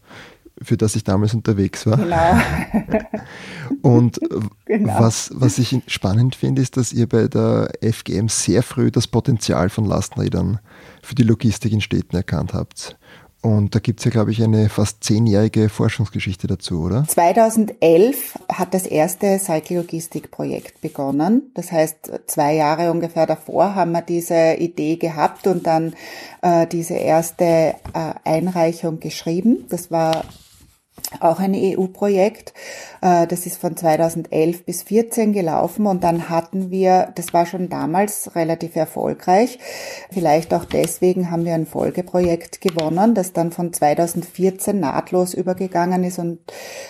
für 0.62 0.76
das 0.76 0.96
ich 0.96 1.04
damals 1.04 1.36
unterwegs 1.36 1.86
war. 1.86 1.98
Genau. 1.98 2.42
Und 3.84 4.20
genau. 4.66 5.00
Was, 5.00 5.30
was 5.36 5.60
ich 5.60 5.80
spannend 5.86 6.36
finde, 6.36 6.64
ist, 6.64 6.76
dass 6.76 6.92
ihr 6.92 7.08
bei 7.08 7.28
der 7.28 7.72
FGM 7.82 8.28
sehr 8.28 8.64
früh 8.64 8.90
das 8.90 9.08
Potenzial 9.08 9.70
von 9.70 9.86
Lastenrädern 9.86 10.60
für 11.04 11.16
die 11.16 11.24
Logistik 11.24 11.72
in 11.72 11.82
Städten 11.82 12.16
erkannt 12.16 12.54
habt. 12.54 12.98
Und 13.48 13.76
da 13.76 13.80
gibt 13.80 14.02
es 14.02 14.04
ja, 14.04 14.12
glaube 14.12 14.32
ich, 14.32 14.44
eine 14.44 14.68
fast 14.68 15.06
zehnjährige 15.06 15.70
Forschungsgeschichte 15.70 16.48
dazu, 16.48 16.82
oder? 16.82 17.06
2011 17.08 18.38
hat 18.52 18.74
das 18.74 18.86
erste 18.86 19.40
Cycle-Logistik-Projekt 19.40 20.82
begonnen. 20.82 21.52
Das 21.54 21.72
heißt, 21.72 22.12
zwei 22.26 22.56
Jahre 22.56 22.92
ungefähr 22.92 23.26
davor 23.26 23.74
haben 23.74 23.94
wir 23.94 24.02
diese 24.02 24.56
Idee 24.56 24.98
gehabt 24.98 25.48
und 25.48 25.66
dann 25.66 25.94
äh, 26.42 26.68
diese 26.68 26.96
erste 26.96 27.46
äh, 27.46 27.76
Einreichung 28.26 29.00
geschrieben. 29.00 29.66
Das 29.70 29.92
war 29.92 30.26
auch 31.22 31.40
ein 31.40 31.54
EU-Projekt. 31.56 32.54
Äh, 33.02 33.28
das 33.28 33.46
ist 33.46 33.58
von 33.58 33.76
2011 33.76 34.66
bis 34.66 34.84
14 34.84 35.34
gelaufen 35.34 35.86
und 35.86 36.04
dann 36.04 36.30
hatten 36.30 36.72
wir, 36.72 37.12
das 37.16 37.34
war 37.34 37.46
schon 37.46 37.70
damals 37.70 38.36
relativ 38.36 38.76
erfolgreich. 38.76 39.60
Vielleicht 40.12 40.54
auch 40.54 40.66
deswegen 40.66 41.32
haben 41.32 41.46
wir 41.46 41.54
ein 41.54 41.66
Folgeprojekt 41.66 42.62
gewonnen, 42.62 43.16
das 43.16 43.34
dann 43.34 43.52
von 43.52 43.74
2014 43.74 44.80
nahtlos 44.80 45.34
übergegangen 45.34 46.04
ist 46.04 46.20
und 46.20 46.40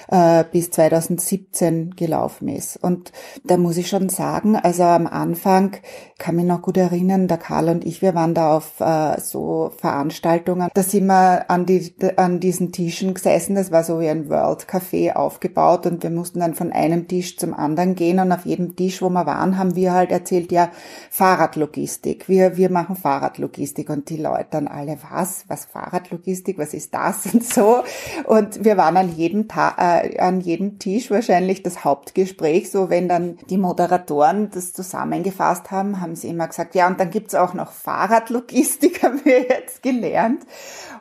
äh, 0.10 0.44
bis 0.52 0.72
2017 0.72 1.96
gelaufen 1.96 2.48
ist. 2.48 2.78
Und 2.78 3.12
da 3.44 3.58
muss 3.58 3.78
ich 3.78 3.90
schon 3.90 4.10
sagen, 4.10 4.56
also 4.56 4.84
am 4.84 5.08
Anfang 5.08 5.78
kann 6.18 6.36
mich 6.36 6.46
noch 6.46 6.62
gut 6.62 6.78
erinnern, 6.78 7.28
der 7.28 7.38
Karl 7.38 7.70
und 7.70 7.86
ich, 7.86 8.02
wir 8.02 8.16
waren 8.16 8.34
da 8.34 8.56
auf 8.56 8.80
äh, 8.80 9.20
so 9.20 9.72
Veranstaltungen. 9.78 10.70
Da 10.74 10.84
sind 10.84 11.08
wir 11.08 11.50
an, 11.50 11.66
die, 11.66 11.94
an 12.16 12.40
diesen 12.40 12.72
Tischen 12.72 13.14
gesessen. 13.14 13.56
Das 13.56 13.72
war 13.72 13.84
so 13.84 14.00
wie 14.00 14.10
ein 14.10 14.30
World 14.30 14.66
Café 14.68 15.14
aufgebaut 15.14 15.86
und 15.86 15.97
wir 16.04 16.10
mussten 16.10 16.40
dann 16.40 16.54
von 16.54 16.72
einem 16.72 17.08
Tisch 17.08 17.38
zum 17.38 17.54
anderen 17.54 17.96
gehen 17.96 18.20
und 18.20 18.32
auf 18.32 18.46
jedem 18.46 18.76
Tisch, 18.76 19.02
wo 19.02 19.10
wir 19.10 19.26
waren, 19.26 19.58
haben 19.58 19.76
wir 19.76 19.94
halt 19.94 20.12
erzählt, 20.12 20.52
ja, 20.52 20.70
Fahrradlogistik. 21.10 22.28
Wir, 22.30 22.58
wir 22.58 22.70
machen 22.70 22.96
Fahrradlogistik 22.96 23.90
und 23.90 24.10
die 24.10 24.18
Leute 24.18 24.48
dann 24.52 24.68
alle, 24.68 24.98
was? 25.10 25.46
Was 25.48 25.66
Fahrradlogistik? 25.66 26.58
Was 26.58 26.74
ist 26.74 26.94
das? 26.94 27.26
Und 27.34 27.44
so. 27.44 27.84
Und 28.26 28.64
wir 28.64 28.78
waren 28.78 28.98
an 28.98 29.16
jedem, 29.16 29.48
Ta 29.48 29.76
äh, 29.78 30.20
an 30.20 30.42
jedem 30.42 30.80
Tisch 30.80 31.12
wahrscheinlich 31.12 31.64
das 31.64 31.84
Hauptgespräch, 31.84 32.72
so 32.72 32.90
wenn 32.90 33.08
dann 33.08 33.38
die 33.50 33.58
Moderatoren 33.58 34.50
das 34.52 34.74
zusammengefasst 34.74 35.72
haben, 35.72 36.02
haben 36.02 36.16
sie 36.16 36.30
immer 36.30 36.48
gesagt, 36.48 36.76
ja, 36.76 36.88
und 36.88 37.00
dann 37.00 37.10
gibt's 37.10 37.36
auch 37.36 37.54
noch 37.54 37.72
Fahrradlogistik, 37.72 39.04
haben 39.04 39.24
wir 39.24 39.42
jetzt 39.42 39.84
gelernt. 39.84 40.44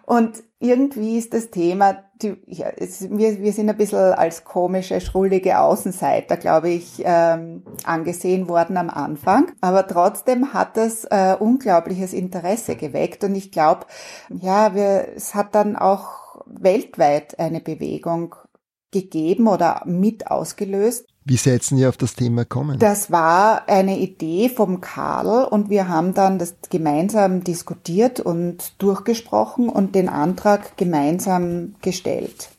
Und 0.06 0.44
irgendwie 0.60 1.18
ist 1.18 1.34
das 1.34 1.50
Thema, 1.50 2.04
die, 2.22 2.36
ja, 2.46 2.68
es, 2.68 3.10
wir, 3.10 3.40
wir 3.40 3.52
sind 3.52 3.68
ein 3.68 3.76
bisschen 3.76 3.98
als 3.98 4.44
komische, 4.44 5.00
schrullige 5.00 5.58
Außenseiter, 5.58 6.36
glaube 6.36 6.70
ich, 6.70 7.02
ähm, 7.04 7.64
angesehen 7.84 8.48
worden 8.48 8.76
am 8.76 8.88
Anfang. 8.88 9.50
Aber 9.60 9.84
trotzdem 9.86 10.54
hat 10.54 10.76
es 10.76 11.04
äh, 11.06 11.36
unglaubliches 11.38 12.12
Interesse 12.12 12.76
geweckt 12.76 13.24
und 13.24 13.34
ich 13.34 13.50
glaube, 13.50 13.86
ja, 14.30 14.76
wir, 14.76 15.08
es 15.16 15.34
hat 15.34 15.56
dann 15.56 15.74
auch 15.74 16.40
weltweit 16.46 17.38
eine 17.40 17.60
Bewegung 17.60 18.36
gegeben 18.92 19.48
oder 19.48 19.82
mit 19.86 20.30
ausgelöst. 20.30 21.08
Wie 21.28 21.36
setzen 21.36 21.76
ihr 21.76 21.88
auf 21.88 21.96
das 21.96 22.14
Thema 22.14 22.44
kommen? 22.44 22.78
Das 22.78 23.10
war 23.10 23.68
eine 23.68 23.98
Idee 23.98 24.48
vom 24.48 24.80
Karl 24.80 25.44
und 25.44 25.70
wir 25.70 25.88
haben 25.88 26.14
dann 26.14 26.38
das 26.38 26.54
gemeinsam 26.70 27.42
diskutiert 27.42 28.20
und 28.20 28.80
durchgesprochen 28.80 29.68
und 29.68 29.96
den 29.96 30.08
Antrag 30.08 30.76
gemeinsam 30.76 31.74
gestellt. 31.82 32.50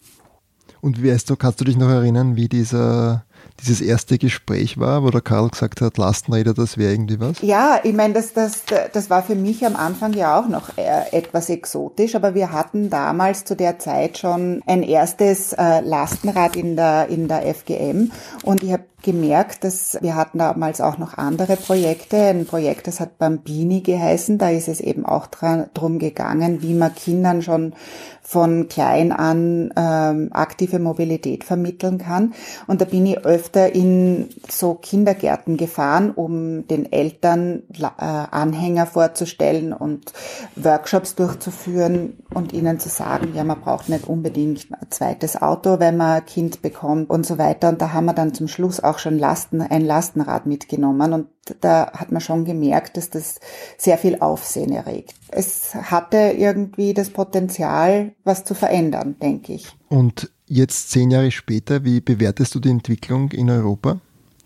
Und 0.81 1.01
wie 1.01 1.09
weißt 1.09 1.29
du, 1.29 1.37
kannst 1.37 1.61
du 1.61 1.63
dich 1.63 1.77
noch 1.77 1.87
erinnern, 1.87 2.35
wie 2.35 2.49
dieser 2.49 3.23
dieses 3.59 3.81
erste 3.81 4.17
Gespräch 4.17 4.77
war, 4.77 5.03
wo 5.03 5.09
der 5.09 5.21
Karl 5.21 5.49
gesagt 5.49 5.81
hat, 5.81 5.97
Lastenräder, 5.97 6.53
das 6.53 6.77
wäre 6.77 6.91
irgendwie 6.91 7.19
was? 7.19 7.41
Ja, 7.41 7.79
ich 7.83 7.93
meine, 7.93 8.13
das, 8.13 8.33
das, 8.33 8.63
das 8.93 9.09
war 9.09 9.23
für 9.23 9.35
mich 9.35 9.65
am 9.65 9.75
Anfang 9.75 10.13
ja 10.13 10.39
auch 10.39 10.47
noch 10.47 10.77
äh, 10.77 11.11
etwas 11.11 11.49
exotisch, 11.49 12.15
aber 12.15 12.35
wir 12.35 12.51
hatten 12.51 12.89
damals 12.89 13.45
zu 13.45 13.55
der 13.55 13.79
Zeit 13.79 14.17
schon 14.17 14.61
ein 14.67 14.83
erstes 14.83 15.53
äh, 15.53 15.81
Lastenrad 15.81 16.55
in 16.55 16.75
der, 16.75 17.07
in 17.09 17.27
der 17.27 17.53
FGM 17.53 18.11
und 18.43 18.63
ich 18.63 18.71
habe 18.71 18.83
gemerkt, 19.03 19.63
dass 19.63 19.97
wir 20.01 20.15
hatten 20.15 20.39
damals 20.39 20.81
auch 20.81 20.97
noch 20.97 21.17
andere 21.17 21.55
Projekte. 21.55 22.17
Ein 22.17 22.45
Projekt, 22.45 22.87
das 22.87 22.99
hat 22.99 23.17
Bambini 23.19 23.81
geheißen. 23.81 24.37
Da 24.37 24.49
ist 24.49 24.67
es 24.67 24.81
eben 24.81 25.05
auch 25.05 25.27
drum 25.27 25.99
gegangen, 25.99 26.61
wie 26.61 26.73
man 26.73 26.93
Kindern 26.93 27.41
schon 27.41 27.73
von 28.21 28.67
klein 28.67 29.13
an 29.13 29.71
ähm, 29.77 30.29
aktive 30.33 30.79
Mobilität 30.79 31.45
vermitteln 31.45 31.99
kann. 31.99 32.33
Und 32.65 32.81
da 32.81 32.85
bin 32.85 33.05
ich 33.05 33.23
öfter 33.37 33.73
in 33.73 34.29
so 34.49 34.73
Kindergärten 34.73 35.57
gefahren, 35.57 36.09
um 36.09 36.67
den 36.67 36.91
Eltern 36.91 37.63
äh, 37.77 37.83
Anhänger 38.01 38.87
vorzustellen 38.87 39.73
und 39.73 40.11
Workshops 40.55 41.13
durchzuführen 41.13 42.17
und 42.33 42.51
ihnen 42.51 42.79
zu 42.79 42.89
sagen, 42.89 43.33
ja, 43.35 43.43
man 43.43 43.61
braucht 43.61 43.89
nicht 43.89 44.07
unbedingt 44.07 44.67
ein 44.71 44.89
zweites 44.89 45.39
Auto, 45.39 45.79
wenn 45.79 45.97
man 45.97 46.17
ein 46.17 46.25
Kind 46.25 46.63
bekommt 46.63 47.11
und 47.11 47.27
so 47.27 47.37
weiter. 47.37 47.69
Und 47.69 47.79
da 47.79 47.93
haben 47.93 48.05
wir 48.05 48.13
dann 48.13 48.33
zum 48.33 48.47
Schluss 48.47 48.79
auch 48.79 48.97
schon 48.97 49.19
Lasten, 49.19 49.61
ein 49.61 49.85
Lastenrad 49.85 50.47
mitgenommen 50.47 51.13
und 51.13 51.27
da 51.61 51.91
hat 51.93 52.11
man 52.11 52.21
schon 52.21 52.43
gemerkt, 52.43 52.97
dass 52.97 53.09
das 53.09 53.39
sehr 53.77 53.97
viel 53.97 54.19
Aufsehen 54.19 54.71
erregt. 54.73 55.13
Es 55.29 55.75
hatte 55.75 56.17
irgendwie 56.17 56.93
das 56.93 57.11
Potenzial, 57.11 58.13
was 58.23 58.43
zu 58.43 58.53
verändern, 58.53 59.15
denke 59.21 59.53
ich. 59.53 59.67
Und 59.89 60.31
jetzt 60.47 60.91
zehn 60.91 61.11
Jahre 61.11 61.31
später, 61.31 61.83
wie 61.83 62.01
bewertest 62.01 62.55
du 62.55 62.59
die 62.59 62.69
Entwicklung 62.69 63.31
in 63.31 63.49
Europa 63.49 63.99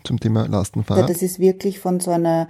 zum 0.04 0.20
Thema 0.20 0.46
Lastenfahrrad? 0.46 1.08
Ja, 1.08 1.12
das 1.12 1.22
ist 1.22 1.38
wirklich 1.38 1.78
von 1.78 2.00
so 2.00 2.10
einer 2.10 2.48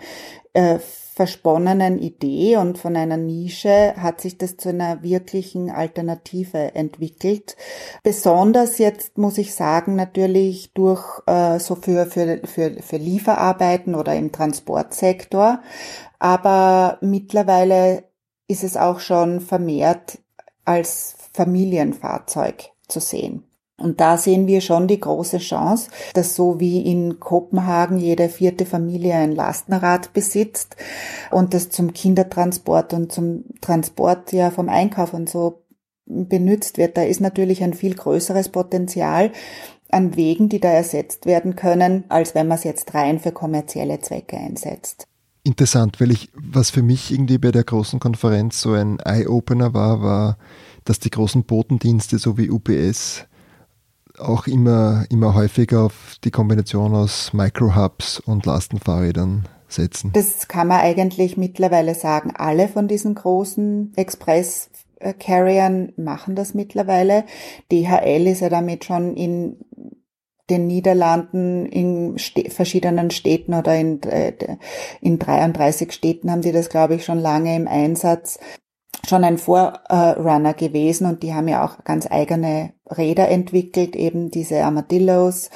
äh, 0.52 0.78
versponnenen 1.14 1.98
Idee 1.98 2.56
und 2.56 2.78
von 2.78 2.96
einer 2.96 3.18
Nische 3.18 3.94
hat 3.96 4.22
sich 4.22 4.38
das 4.38 4.56
zu 4.56 4.70
einer 4.70 5.02
wirklichen 5.02 5.70
Alternative 5.70 6.74
entwickelt. 6.74 7.56
Besonders 8.02 8.78
jetzt 8.78 9.18
muss 9.18 9.36
ich 9.36 9.54
sagen, 9.54 9.94
natürlich 9.94 10.72
durch 10.72 11.04
äh, 11.26 11.58
so 11.58 11.74
für, 11.74 12.06
für, 12.06 12.40
für, 12.44 12.82
für 12.82 12.96
Lieferarbeiten 12.96 13.94
oder 13.94 14.14
im 14.14 14.32
Transportsektor. 14.32 15.60
Aber 16.18 16.96
mittlerweile 17.02 18.04
ist 18.48 18.64
es 18.64 18.78
auch 18.78 19.00
schon 19.00 19.40
vermehrt 19.40 20.18
als 20.64 21.16
Familienfahrzeug 21.34 22.71
zu 22.88 23.00
sehen. 23.00 23.44
Und 23.78 24.00
da 24.00 24.16
sehen 24.16 24.46
wir 24.46 24.60
schon 24.60 24.86
die 24.86 25.00
große 25.00 25.38
Chance, 25.38 25.90
dass 26.14 26.36
so 26.36 26.60
wie 26.60 26.82
in 26.82 27.18
Kopenhagen 27.18 27.98
jede 27.98 28.28
vierte 28.28 28.64
Familie 28.64 29.14
ein 29.14 29.32
Lastenrad 29.32 30.12
besitzt 30.12 30.76
und 31.30 31.52
das 31.52 31.70
zum 31.70 31.92
Kindertransport 31.92 32.92
und 32.92 33.12
zum 33.12 33.44
Transport 33.60 34.32
ja 34.32 34.50
vom 34.50 34.68
Einkauf 34.68 35.14
und 35.14 35.28
so 35.28 35.64
benutzt 36.06 36.78
wird. 36.78 36.96
Da 36.96 37.02
ist 37.02 37.20
natürlich 37.20 37.62
ein 37.62 37.74
viel 37.74 37.94
größeres 37.94 38.50
Potenzial 38.50 39.32
an 39.90 40.16
Wegen, 40.16 40.48
die 40.48 40.60
da 40.60 40.68
ersetzt 40.68 41.26
werden 41.26 41.56
können, 41.56 42.04
als 42.08 42.34
wenn 42.34 42.48
man 42.48 42.58
es 42.58 42.64
jetzt 42.64 42.94
rein 42.94 43.18
für 43.18 43.32
kommerzielle 43.32 44.00
Zwecke 44.00 44.36
einsetzt. 44.36 45.06
Interessant, 45.44 46.00
weil 46.00 46.12
ich, 46.12 46.30
was 46.34 46.70
für 46.70 46.82
mich 46.82 47.10
irgendwie 47.12 47.38
bei 47.38 47.50
der 47.50 47.64
großen 47.64 47.98
Konferenz 47.98 48.60
so 48.60 48.74
ein 48.74 49.00
Eye-Opener 49.00 49.74
war, 49.74 50.00
war, 50.00 50.38
dass 50.84 50.98
die 50.98 51.10
großen 51.10 51.44
Botendienste 51.44 52.18
so 52.18 52.38
wie 52.38 52.50
UPS 52.50 53.26
auch 54.18 54.46
immer, 54.46 55.04
immer 55.10 55.34
häufiger 55.34 55.82
auf 55.82 56.16
die 56.24 56.30
Kombination 56.30 56.94
aus 56.94 57.32
Microhubs 57.32 58.20
und 58.20 58.46
Lastenfahrrädern 58.46 59.48
setzen. 59.68 60.10
Das 60.12 60.48
kann 60.48 60.68
man 60.68 60.80
eigentlich 60.80 61.36
mittlerweile 61.36 61.94
sagen. 61.94 62.32
Alle 62.36 62.68
von 62.68 62.88
diesen 62.88 63.14
großen 63.14 63.92
Express 63.96 64.70
Carriern 65.18 65.92
machen 65.96 66.36
das 66.36 66.54
mittlerweile. 66.54 67.24
DHL 67.70 68.26
ist 68.26 68.40
ja 68.40 68.48
damit 68.48 68.84
schon 68.84 69.16
in 69.16 69.56
den 70.50 70.66
Niederlanden 70.66 71.66
in 71.66 72.18
verschiedenen 72.18 73.10
Städten 73.10 73.54
oder 73.54 73.74
in, 73.78 74.02
äh, 74.02 74.34
in 75.00 75.18
33 75.18 75.92
Städten 75.92 76.30
haben 76.30 76.42
sie 76.42 76.52
das, 76.52 76.68
glaube 76.68 76.96
ich, 76.96 77.04
schon 77.04 77.18
lange 77.18 77.56
im 77.56 77.66
Einsatz 77.66 78.38
schon 79.06 79.24
ein 79.24 79.38
Vorrunner 79.38 80.54
gewesen 80.54 81.06
und 81.06 81.22
die 81.22 81.34
haben 81.34 81.48
ja 81.48 81.64
auch 81.64 81.84
ganz 81.84 82.06
eigene 82.10 82.72
Räder 82.86 83.28
entwickelt, 83.28 83.96
eben 83.96 84.30
diese 84.30 84.62
Armadillos. 84.62 85.50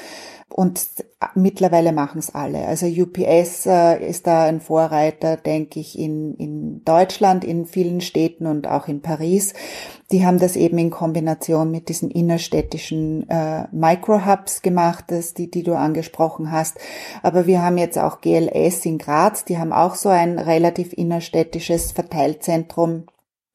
Und 0.48 0.86
mittlerweile 1.34 1.92
machen 1.92 2.18
es 2.18 2.34
alle. 2.34 2.66
Also 2.66 2.86
UPS 2.86 3.66
äh, 3.66 4.08
ist 4.08 4.26
da 4.26 4.44
ein 4.44 4.60
Vorreiter, 4.60 5.36
denke 5.36 5.80
ich, 5.80 5.98
in, 5.98 6.34
in 6.36 6.82
Deutschland, 6.84 7.44
in 7.44 7.66
vielen 7.66 8.00
Städten 8.00 8.46
und 8.46 8.66
auch 8.66 8.88
in 8.88 9.02
Paris. 9.02 9.52
Die 10.12 10.24
haben 10.24 10.38
das 10.38 10.56
eben 10.56 10.78
in 10.78 10.90
Kombination 10.90 11.70
mit 11.70 11.88
diesen 11.88 12.10
innerstädtischen 12.10 13.28
äh, 13.28 13.66
Microhubs 13.70 14.62
gemacht, 14.62 15.06
das, 15.08 15.34
die, 15.34 15.50
die 15.50 15.62
du 15.62 15.74
angesprochen 15.74 16.50
hast. 16.52 16.78
Aber 17.22 17.46
wir 17.46 17.60
haben 17.60 17.76
jetzt 17.76 17.98
auch 17.98 18.20
GLS 18.20 18.86
in 18.86 18.98
Graz, 18.98 19.44
die 19.44 19.58
haben 19.58 19.72
auch 19.72 19.94
so 19.96 20.08
ein 20.08 20.38
relativ 20.38 20.92
innerstädtisches 20.94 21.92
Verteilzentrum 21.92 23.04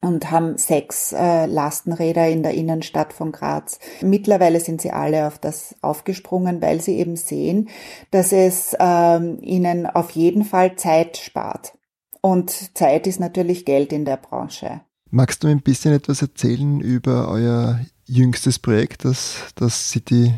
und 0.02 0.30
haben 0.30 0.58
sechs 0.58 1.12
äh, 1.12 1.46
Lastenräder 1.46 2.28
in 2.28 2.42
der 2.42 2.52
Innenstadt 2.52 3.12
von 3.12 3.32
Graz. 3.32 3.78
Mittlerweile 4.02 4.60
sind 4.60 4.82
sie 4.82 4.90
alle 4.90 5.26
auf 5.26 5.38
das 5.38 5.76
aufgesprungen, 5.80 6.60
weil 6.60 6.80
sie 6.80 6.98
eben 6.98 7.16
sehen, 7.16 7.68
dass 8.10 8.32
es 8.32 8.76
ähm, 8.78 9.38
ihnen 9.40 9.86
auf 9.86 10.10
jeden 10.10 10.44
Fall 10.44 10.76
Zeit 10.76 11.16
spart. 11.16 11.78
Und 12.20 12.76
Zeit 12.76 13.06
ist 13.06 13.20
natürlich 13.20 13.64
Geld 13.64 13.92
in 13.92 14.04
der 14.04 14.16
Branche. 14.16 14.82
Magst 15.10 15.44
du 15.44 15.48
ein 15.48 15.60
bisschen 15.60 15.92
etwas 15.92 16.22
erzählen 16.22 16.80
über 16.80 17.28
euer 17.28 17.80
jüngstes 18.04 18.58
Projekt, 18.58 19.04
das, 19.04 19.36
das 19.54 19.90
City 19.90 20.34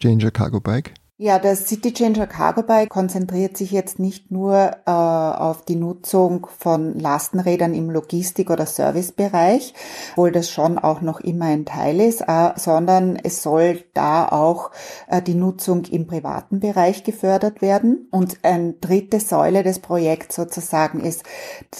Changer 0.00 0.30
Cargo 0.30 0.60
Bike? 0.60 0.94
Ja, 1.20 1.40
das 1.40 1.66
City 1.66 1.92
Changer 1.92 2.28
Cargo 2.28 2.62
Bike 2.62 2.90
konzentriert 2.90 3.56
sich 3.56 3.72
jetzt 3.72 3.98
nicht 3.98 4.30
nur 4.30 4.76
äh, 4.86 4.90
auf 4.92 5.64
die 5.64 5.74
Nutzung 5.74 6.46
von 6.56 6.96
Lastenrädern 6.96 7.74
im 7.74 7.90
Logistik- 7.90 8.50
oder 8.50 8.66
Servicebereich, 8.66 9.74
obwohl 10.12 10.30
das 10.30 10.48
schon 10.48 10.78
auch 10.78 11.00
noch 11.00 11.18
immer 11.18 11.46
ein 11.46 11.64
Teil 11.64 12.00
ist, 12.00 12.20
äh, 12.20 12.52
sondern 12.54 13.16
es 13.16 13.42
soll 13.42 13.82
da 13.94 14.28
auch 14.28 14.70
äh, 15.08 15.20
die 15.20 15.34
Nutzung 15.34 15.86
im 15.86 16.06
privaten 16.06 16.60
Bereich 16.60 17.02
gefördert 17.02 17.62
werden. 17.62 18.06
Und 18.12 18.38
eine 18.44 18.74
dritte 18.74 19.18
Säule 19.18 19.64
des 19.64 19.80
Projekts 19.80 20.36
sozusagen 20.36 21.00
ist, 21.00 21.24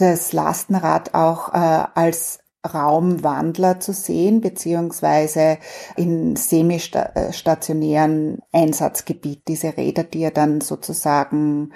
das 0.00 0.33
Lastenrad 0.33 1.14
auch 1.14 1.54
äh, 1.54 1.85
als 1.95 2.40
Raumwandler 2.67 3.81
zu 3.81 3.93
sehen, 3.93 4.41
beziehungsweise 4.41 5.59
in 5.97 6.37
semistationären 6.37 8.39
Einsatzgebiet, 8.52 9.43
diese 9.49 9.76
Räder, 9.76 10.04
die 10.04 10.21
ja 10.21 10.30
dann 10.30 10.61
sozusagen 10.61 11.73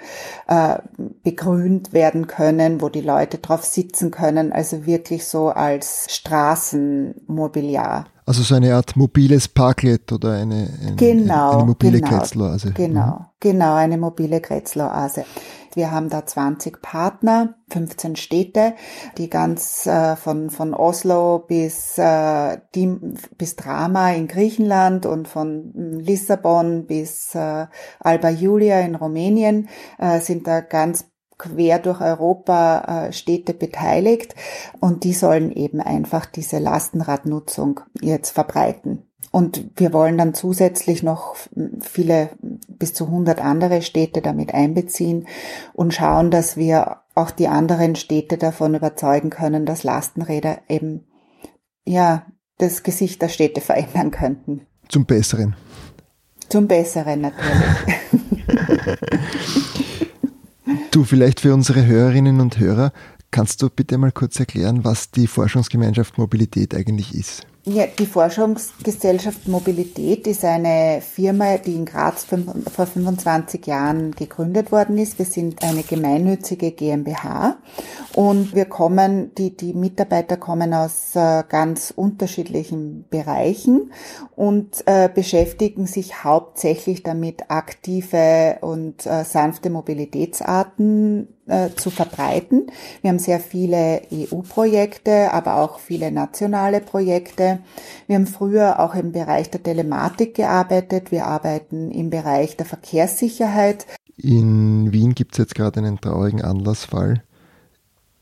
äh, 0.47 0.77
begrünt 1.23 1.93
werden 1.93 2.27
können, 2.27 2.81
wo 2.81 2.89
die 2.89 3.01
Leute 3.01 3.37
drauf 3.37 3.63
sitzen 3.63 4.11
können, 4.11 4.51
also 4.51 4.85
wirklich 4.85 5.25
so 5.25 5.49
als 5.49 6.07
Straßenmobiliar. 6.09 8.05
Also 8.25 8.41
so 8.41 8.55
eine 8.55 8.73
Art 8.73 8.95
mobiles 8.95 9.49
Parklet 9.49 10.11
oder 10.13 10.33
eine, 10.33 10.69
eine, 10.81 10.95
genau, 10.95 11.57
eine 11.57 11.65
mobile 11.65 11.99
genau, 11.99 12.09
Kretzeloase. 12.09 12.71
Genau, 12.71 13.19
mhm. 13.19 13.25
genau, 13.39 13.75
eine 13.75 13.97
mobile 13.97 14.39
Kretzeloase. 14.39 15.25
Wir 15.75 15.91
haben 15.91 16.09
da 16.09 16.25
20 16.25 16.81
Partner, 16.81 17.55
15 17.69 18.15
Städte, 18.15 18.73
die 19.17 19.29
ganz 19.29 19.85
äh, 19.85 20.15
von, 20.15 20.49
von 20.49 20.73
Oslo 20.73 21.39
bis, 21.39 21.97
äh, 21.97 22.57
die, 22.75 22.87
bis 23.37 23.55
Drama 23.55 24.11
in 24.11 24.27
Griechenland 24.27 25.05
und 25.05 25.27
von 25.27 25.71
Lissabon 25.99 26.85
bis 26.85 27.35
äh, 27.35 27.67
Alba 27.99 28.29
Julia 28.29 28.81
in 28.81 28.95
Rumänien 28.95 29.69
äh, 29.97 30.19
sind 30.19 30.47
da 30.47 30.61
ganz 30.61 31.05
quer 31.37 31.79
durch 31.79 31.99
Europa 31.99 33.07
äh, 33.07 33.13
Städte 33.13 33.53
beteiligt 33.53 34.35
und 34.79 35.03
die 35.03 35.13
sollen 35.13 35.51
eben 35.51 35.81
einfach 35.81 36.25
diese 36.25 36.59
Lastenradnutzung 36.59 37.81
jetzt 38.01 38.31
verbreiten. 38.31 39.09
Und 39.33 39.71
wir 39.77 39.93
wollen 39.93 40.19
dann 40.19 40.35
zusätzlich 40.35 41.01
noch 41.01 41.35
viele 41.81 42.29
bis 42.67 42.93
zu 42.93 43.05
100 43.05 43.41
andere 43.41 43.81
Städte 43.81 44.21
damit 44.21 44.53
einbeziehen 44.53 45.27
und 45.73 45.91
schauen, 45.91 46.29
dass 46.29 46.55
wir 46.55 46.97
auch 47.15 47.31
die 47.31 47.47
anderen 47.47 47.95
Städte 47.95 48.37
davon 48.37 48.75
überzeugen 48.75 49.31
können, 49.31 49.65
dass 49.65 49.83
Lastenräder 49.83 50.59
eben, 50.69 51.07
ja, 51.83 52.27
das 52.59 52.83
Gesicht 52.83 53.23
der 53.23 53.29
Städte 53.29 53.59
verändern 53.61 54.11
könnten. 54.11 54.67
Zum 54.87 55.07
Besseren. 55.07 55.55
Zum 56.47 56.67
Besseren 56.67 57.21
natürlich. 57.21 57.97
du, 60.91 61.05
vielleicht 61.05 61.39
für 61.39 61.55
unsere 61.55 61.87
Hörerinnen 61.87 62.39
und 62.39 62.59
Hörer, 62.59 62.93
kannst 63.31 63.63
du 63.63 63.71
bitte 63.71 63.97
mal 63.97 64.11
kurz 64.11 64.39
erklären, 64.39 64.85
was 64.85 65.09
die 65.09 65.25
Forschungsgemeinschaft 65.25 66.19
Mobilität 66.19 66.75
eigentlich 66.75 67.15
ist? 67.15 67.47
Ja, 67.65 67.85
die 67.87 68.07
Forschungsgesellschaft 68.07 69.47
Mobilität 69.47 70.27
ist 70.27 70.43
eine 70.43 70.99
Firma, 70.99 71.55
die 71.57 71.75
in 71.75 71.85
Graz 71.85 72.25
vor 72.25 72.85
25 72.85 73.65
Jahren 73.65 74.11
gegründet 74.11 74.73
worden 74.73 74.97
ist. 74.97 75.17
Wir 75.17 75.25
sind 75.25 75.63
eine 75.63 75.83
gemeinnützige 75.83 76.71
GmbH 76.71 77.55
und 78.15 78.53
wir 78.53 78.65
kommen, 78.65 79.33
die, 79.35 79.55
die 79.55 79.73
Mitarbeiter 79.73 80.35
kommen 80.35 80.73
aus 80.73 81.15
äh, 81.15 81.45
ganz 81.47 81.93
unterschiedlichen 81.95 83.05
Bereichen 83.09 83.93
und 84.35 84.83
äh, 84.85 85.07
beschäftigen 85.07 85.87
sich 85.87 86.21
hauptsächlich 86.21 87.01
damit, 87.01 87.49
aktive 87.49 88.57
und 88.59 89.05
äh, 89.05 89.23
sanfte 89.23 89.69
Mobilitätsarten 89.69 91.29
äh, 91.47 91.69
zu 91.75 91.89
verbreiten. 91.89 92.67
Wir 93.01 93.09
haben 93.09 93.19
sehr 93.19 93.39
viele 93.39 94.01
EU-Projekte, 94.11 95.33
aber 95.33 95.57
auch 95.57 95.79
viele 95.79 96.11
nationale 96.11 96.79
Projekte. 96.79 97.59
Wir 98.07 98.15
haben 98.15 98.27
früher 98.27 98.79
auch 98.79 98.95
im 98.95 99.11
Bereich 99.11 99.49
der 99.49 99.61
Telematik 99.61 100.35
gearbeitet. 100.35 101.11
Wir 101.11 101.27
arbeiten 101.27 101.91
im 101.91 102.09
Bereich 102.09 102.55
der 102.55 102.65
Verkehrssicherheit. 102.65 103.85
In 104.15 104.91
Wien 104.93 105.15
gibt 105.15 105.33
es 105.33 105.39
jetzt 105.39 105.55
gerade 105.55 105.79
einen 105.79 105.99
traurigen 105.99 106.41
Anlassfall, 106.41 107.23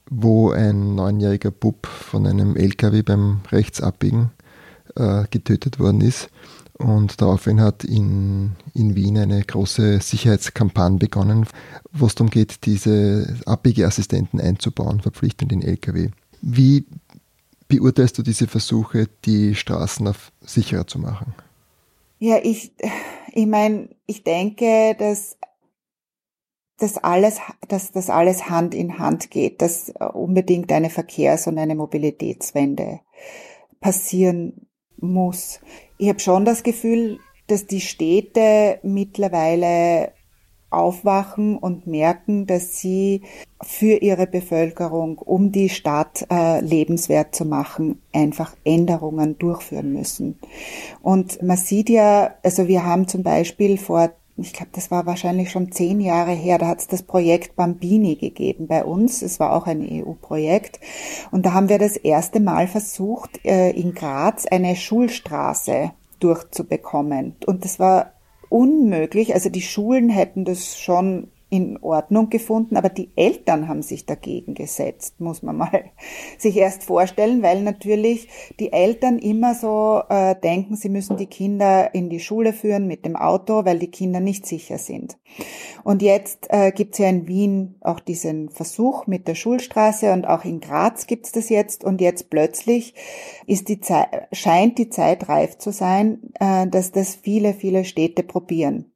wo 0.09 0.51
ein 0.51 0.95
neunjähriger 0.95 1.51
Bub 1.51 1.85
von 1.87 2.25
einem 2.25 2.55
LKW 2.55 3.01
beim 3.03 3.41
Rechtsabbiegen 3.51 4.31
äh, 4.95 5.25
getötet 5.29 5.79
worden 5.79 6.01
ist. 6.01 6.29
Und 6.81 7.21
daraufhin 7.21 7.61
hat 7.61 7.83
in, 7.83 8.51
in 8.73 8.95
Wien 8.95 9.17
eine 9.17 9.43
große 9.43 9.99
Sicherheitskampagne 10.01 10.97
begonnen, 10.97 11.47
wo 11.91 12.07
es 12.07 12.15
darum 12.15 12.29
geht, 12.29 12.65
diese 12.65 13.37
Abbiegeassistenten 13.45 14.39
einzubauen, 14.39 15.01
verpflichtend 15.01 15.51
in 15.51 15.61
Lkw. 15.61 16.09
Wie 16.41 16.85
beurteilst 17.67 18.17
du 18.17 18.23
diese 18.23 18.47
Versuche, 18.47 19.07
die 19.25 19.55
Straßen 19.55 20.07
auf 20.07 20.31
sicherer 20.41 20.87
zu 20.87 20.99
machen? 20.99 21.33
Ja, 22.19 22.37
ich, 22.41 22.71
ich 23.31 23.47
meine, 23.47 23.89
ich 24.05 24.23
denke, 24.23 24.95
dass 24.97 25.37
dass 26.81 26.97
alles, 26.97 27.37
dass 27.67 27.91
das 27.91 28.09
alles 28.09 28.49
Hand 28.49 28.73
in 28.73 28.97
Hand 28.97 29.29
geht, 29.29 29.61
dass 29.61 29.93
unbedingt 30.13 30.71
eine 30.71 30.89
Verkehrs- 30.89 31.45
und 31.45 31.59
eine 31.59 31.75
Mobilitätswende 31.75 33.01
passieren 33.79 34.67
muss. 34.97 35.59
Ich 36.01 36.09
habe 36.09 36.19
schon 36.19 36.45
das 36.45 36.63
Gefühl, 36.63 37.19
dass 37.45 37.67
die 37.67 37.79
Städte 37.79 38.79
mittlerweile 38.81 40.13
aufwachen 40.71 41.59
und 41.59 41.85
merken, 41.85 42.47
dass 42.47 42.79
sie 42.79 43.21
für 43.61 44.01
ihre 44.01 44.25
Bevölkerung, 44.25 45.19
um 45.19 45.51
die 45.51 45.69
Stadt 45.69 46.25
äh, 46.31 46.59
lebenswert 46.61 47.35
zu 47.35 47.45
machen, 47.45 48.01
einfach 48.13 48.55
Änderungen 48.63 49.37
durchführen 49.37 49.93
müssen. 49.93 50.39
Und 51.03 51.43
man 51.43 51.57
sieht 51.57 51.87
ja, 51.87 52.33
also 52.41 52.67
wir 52.67 52.83
haben 52.83 53.07
zum 53.07 53.21
Beispiel 53.21 53.77
vor 53.77 54.11
ich 54.37 54.53
glaube, 54.53 54.71
das 54.73 54.91
war 54.91 55.05
wahrscheinlich 55.05 55.51
schon 55.51 55.71
zehn 55.71 55.99
Jahre 55.99 56.31
her, 56.31 56.57
da 56.57 56.67
hat 56.67 56.79
es 56.79 56.87
das 56.87 57.03
Projekt 57.03 57.55
Bambini 57.55 58.15
gegeben 58.15 58.67
bei 58.67 58.83
uns. 58.83 59.21
Es 59.21 59.39
war 59.39 59.53
auch 59.53 59.67
ein 59.67 59.81
EU-Projekt. 59.81 60.79
Und 61.31 61.45
da 61.45 61.53
haben 61.53 61.69
wir 61.69 61.79
das 61.79 61.97
erste 61.97 62.39
Mal 62.39 62.67
versucht, 62.67 63.43
äh, 63.45 63.71
in 63.71 63.93
Graz 63.93 64.45
eine 64.45 64.75
Schulstraße 64.75 65.91
durchzubekommen. 66.19 67.35
Und 67.45 67.65
das 67.65 67.79
war 67.79 68.13
unmöglich. 68.49 69.33
Also 69.33 69.49
die 69.49 69.61
Schulen 69.61 70.09
hätten 70.09 70.45
das 70.45 70.79
schon 70.79 71.27
in 71.51 71.77
Ordnung 71.83 72.29
gefunden, 72.29 72.77
aber 72.77 72.87
die 72.87 73.11
Eltern 73.17 73.67
haben 73.67 73.81
sich 73.81 74.05
dagegen 74.05 74.53
gesetzt, 74.53 75.19
muss 75.19 75.43
man 75.43 75.57
mal 75.57 75.83
sich 76.37 76.55
erst 76.55 76.85
vorstellen, 76.85 77.43
weil 77.43 77.61
natürlich 77.61 78.29
die 78.57 78.71
Eltern 78.71 79.19
immer 79.19 79.53
so 79.53 80.01
äh, 80.07 80.33
denken, 80.35 80.77
sie 80.77 80.87
müssen 80.87 81.17
die 81.17 81.25
Kinder 81.25 81.93
in 81.93 82.09
die 82.09 82.21
Schule 82.21 82.53
führen 82.53 82.87
mit 82.87 83.05
dem 83.05 83.17
Auto, 83.17 83.65
weil 83.65 83.79
die 83.79 83.91
Kinder 83.91 84.21
nicht 84.21 84.45
sicher 84.45 84.77
sind. 84.77 85.17
Und 85.83 86.01
jetzt 86.01 86.47
äh, 86.51 86.71
gibt 86.71 86.93
es 86.93 86.99
ja 86.99 87.09
in 87.09 87.27
Wien 87.27 87.75
auch 87.81 87.99
diesen 87.99 88.49
Versuch 88.49 89.05
mit 89.05 89.27
der 89.27 89.35
Schulstraße 89.35 90.13
und 90.13 90.25
auch 90.25 90.45
in 90.45 90.61
Graz 90.61 91.05
gibt 91.05 91.25
es 91.25 91.31
das 91.33 91.49
jetzt 91.49 91.83
und 91.83 91.99
jetzt 91.99 92.29
plötzlich 92.29 92.95
ist 93.45 93.67
die 93.67 93.81
Zeit, 93.81 94.29
scheint 94.31 94.77
die 94.77 94.89
Zeit 94.89 95.27
reif 95.27 95.57
zu 95.57 95.71
sein, 95.71 96.31
äh, 96.39 96.65
dass 96.67 96.93
das 96.93 97.15
viele, 97.15 97.53
viele 97.53 97.83
Städte 97.83 98.23
probieren. 98.23 98.90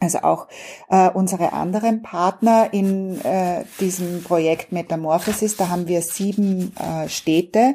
Also 0.00 0.18
auch 0.18 0.46
äh, 0.90 1.10
unsere 1.10 1.52
anderen 1.52 2.02
Partner 2.02 2.72
in 2.72 3.20
äh, 3.24 3.64
diesem 3.80 4.22
Projekt 4.22 4.70
Metamorphosis, 4.70 5.56
da 5.56 5.70
haben 5.70 5.88
wir 5.88 6.02
sieben 6.02 6.72
äh, 6.76 7.08
Städte 7.08 7.74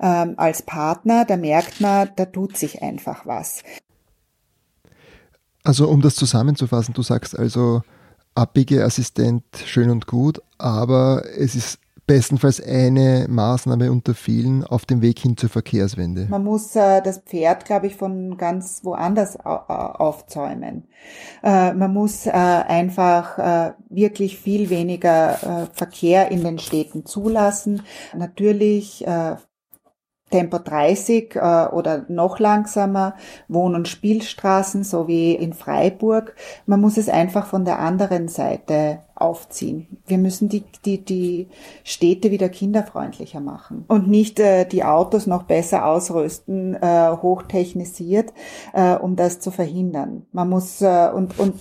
ähm, 0.00 0.34
als 0.36 0.62
Partner. 0.62 1.24
Da 1.24 1.36
merkt 1.36 1.80
man, 1.80 2.10
da 2.14 2.26
tut 2.26 2.56
sich 2.56 2.80
einfach 2.80 3.26
was. 3.26 3.64
Also 5.64 5.88
um 5.88 6.00
das 6.00 6.14
zusammenzufassen, 6.14 6.94
du 6.94 7.02
sagst 7.02 7.36
also, 7.36 7.82
Abbiegeassistent 8.36 9.44
schön 9.64 9.90
und 9.90 10.06
gut, 10.06 10.42
aber 10.58 11.24
es 11.36 11.54
ist 11.54 11.78
bestenfalls 12.06 12.60
eine 12.60 13.26
Maßnahme 13.28 13.90
unter 13.90 14.14
vielen 14.14 14.64
auf 14.64 14.84
dem 14.84 15.00
Weg 15.02 15.18
hin 15.18 15.36
zur 15.36 15.48
Verkehrswende. 15.48 16.26
Man 16.28 16.44
muss 16.44 16.76
äh, 16.76 17.00
das 17.02 17.18
Pferd, 17.18 17.64
glaube 17.64 17.86
ich, 17.86 17.96
von 17.96 18.36
ganz 18.36 18.80
woanders 18.84 19.38
aufzäumen. 19.40 20.84
Äh, 21.42 21.72
man 21.72 21.92
muss 21.92 22.26
äh, 22.26 22.30
einfach 22.30 23.38
äh, 23.38 23.72
wirklich 23.88 24.38
viel 24.38 24.70
weniger 24.70 25.32
äh, 25.42 25.66
Verkehr 25.72 26.30
in 26.30 26.44
den 26.44 26.58
Städten 26.58 27.06
zulassen. 27.06 27.82
Natürlich 28.14 29.06
äh, 29.06 29.36
Tempo 30.30 30.58
30 30.58 31.36
äh, 31.36 31.66
oder 31.66 32.06
noch 32.08 32.40
langsamer, 32.40 33.14
Wohn- 33.46 33.76
und 33.76 33.86
Spielstraßen, 33.86 34.82
so 34.82 35.06
wie 35.06 35.32
in 35.32 35.52
Freiburg. 35.52 36.34
Man 36.66 36.80
muss 36.80 36.96
es 36.96 37.08
einfach 37.08 37.46
von 37.46 37.64
der 37.64 37.78
anderen 37.78 38.26
Seite 38.26 39.00
aufziehen. 39.16 39.86
Wir 40.06 40.18
müssen 40.18 40.48
die, 40.48 40.64
die, 40.84 41.04
die 41.04 41.48
Städte 41.84 42.30
wieder 42.30 42.48
kinderfreundlicher 42.48 43.40
machen 43.40 43.84
und 43.88 44.08
nicht 44.08 44.40
äh, 44.40 44.64
die 44.64 44.84
Autos 44.84 45.26
noch 45.26 45.44
besser 45.44 45.86
ausrüsten, 45.86 46.74
äh, 46.74 47.10
hochtechnisiert, 47.10 48.32
äh, 48.72 48.94
um 48.94 49.14
das 49.14 49.38
zu 49.38 49.50
verhindern. 49.50 50.26
Man 50.32 50.48
muss, 50.48 50.80
äh, 50.82 51.10
und, 51.14 51.38
und 51.38 51.54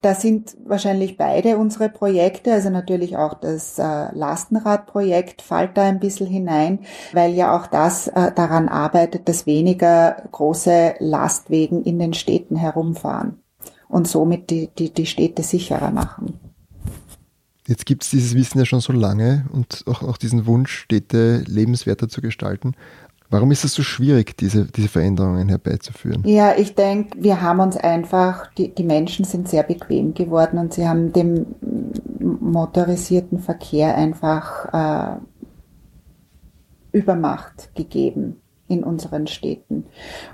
da 0.00 0.14
sind 0.14 0.56
wahrscheinlich 0.64 1.16
beide 1.16 1.58
unsere 1.58 1.88
Projekte, 1.88 2.52
also 2.52 2.70
natürlich 2.70 3.16
auch 3.16 3.34
das 3.34 3.78
äh, 3.78 4.14
Lastenradprojekt 4.14 5.42
fällt 5.42 5.76
da 5.76 5.82
ein 5.82 6.00
bisschen 6.00 6.28
hinein, 6.28 6.80
weil 7.12 7.32
ja 7.32 7.56
auch 7.56 7.66
das 7.66 8.08
äh, 8.08 8.32
daran 8.32 8.68
arbeitet, 8.68 9.28
dass 9.28 9.46
weniger 9.46 10.22
große 10.30 10.94
Lastwegen 11.00 11.82
in 11.82 11.98
den 11.98 12.14
Städten 12.14 12.56
herumfahren 12.56 13.42
und 13.88 14.08
somit 14.08 14.50
die, 14.50 14.68
die, 14.68 14.92
die 14.92 15.06
Städte 15.06 15.42
sicherer 15.42 15.90
machen. 15.90 16.51
Jetzt 17.66 17.86
gibt 17.86 18.02
es 18.02 18.10
dieses 18.10 18.34
Wissen 18.34 18.58
ja 18.58 18.64
schon 18.64 18.80
so 18.80 18.92
lange 18.92 19.46
und 19.52 19.84
auch, 19.86 20.02
auch 20.02 20.16
diesen 20.16 20.46
Wunsch, 20.46 20.72
Städte 20.72 21.44
lebenswerter 21.46 22.08
zu 22.08 22.20
gestalten. 22.20 22.74
Warum 23.30 23.50
ist 23.50 23.64
es 23.64 23.72
so 23.72 23.82
schwierig, 23.82 24.36
diese, 24.36 24.66
diese 24.66 24.88
Veränderungen 24.88 25.48
herbeizuführen? 25.48 26.22
Ja, 26.26 26.54
ich 26.54 26.74
denke, 26.74 27.22
wir 27.22 27.40
haben 27.40 27.60
uns 27.60 27.76
einfach, 27.76 28.52
die, 28.54 28.74
die 28.74 28.84
Menschen 28.84 29.24
sind 29.24 29.48
sehr 29.48 29.62
bequem 29.62 30.12
geworden 30.12 30.58
und 30.58 30.74
sie 30.74 30.86
haben 30.86 31.12
dem 31.12 31.46
motorisierten 32.20 33.38
Verkehr 33.38 33.96
einfach 33.96 35.14
äh, 35.14 35.18
Übermacht 36.92 37.74
gegeben 37.74 38.41
in 38.72 38.84
unseren 38.84 39.26
Städten. 39.26 39.84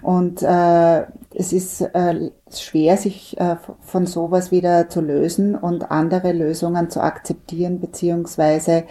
Und 0.01 0.43
äh, 0.43 1.03
es 1.35 1.53
ist 1.53 1.81
äh, 1.81 2.31
schwer, 2.51 2.97
sich 2.97 3.39
äh, 3.39 3.57
von 3.81 4.07
sowas 4.07 4.53
wieder 4.53 4.89
zu 4.89 5.01
lösen 5.01 5.57
und 5.57 5.91
andere 5.91 6.33
Lösungen 6.33 6.89
zu 6.89 7.01
akzeptieren, 7.01 7.81
beziehungsweise 7.81 8.85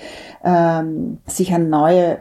ähm, 0.44 1.20
sich 1.26 1.54
an 1.54 1.70
neue 1.70 2.20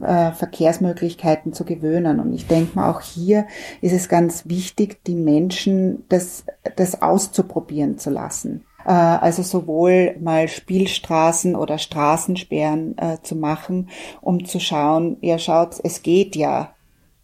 äh, 0.00 0.32
Verkehrsmöglichkeiten 0.32 1.52
zu 1.54 1.64
gewöhnen. 1.64 2.20
Und 2.20 2.34
ich 2.34 2.46
denke 2.46 2.76
mal, 2.76 2.90
auch 2.90 3.00
hier 3.00 3.46
ist 3.80 3.94
es 3.94 4.08
ganz 4.08 4.46
wichtig, 4.46 5.02
die 5.06 5.16
Menschen 5.16 6.04
das, 6.08 6.44
das 6.76 7.00
auszuprobieren 7.00 7.98
zu 7.98 8.10
lassen. 8.10 8.64
Äh, 8.84 8.90
also 8.90 9.42
sowohl 9.42 10.16
mal 10.20 10.48
Spielstraßen 10.48 11.54
oder 11.56 11.78
Straßensperren 11.78 12.96
äh, 12.98 13.18
zu 13.22 13.36
machen, 13.36 13.88
um 14.20 14.44
zu 14.44 14.60
schauen, 14.60 15.16
ja 15.20 15.38
schaut, 15.38 15.76
es 15.82 16.02
geht 16.02 16.36
ja 16.36 16.74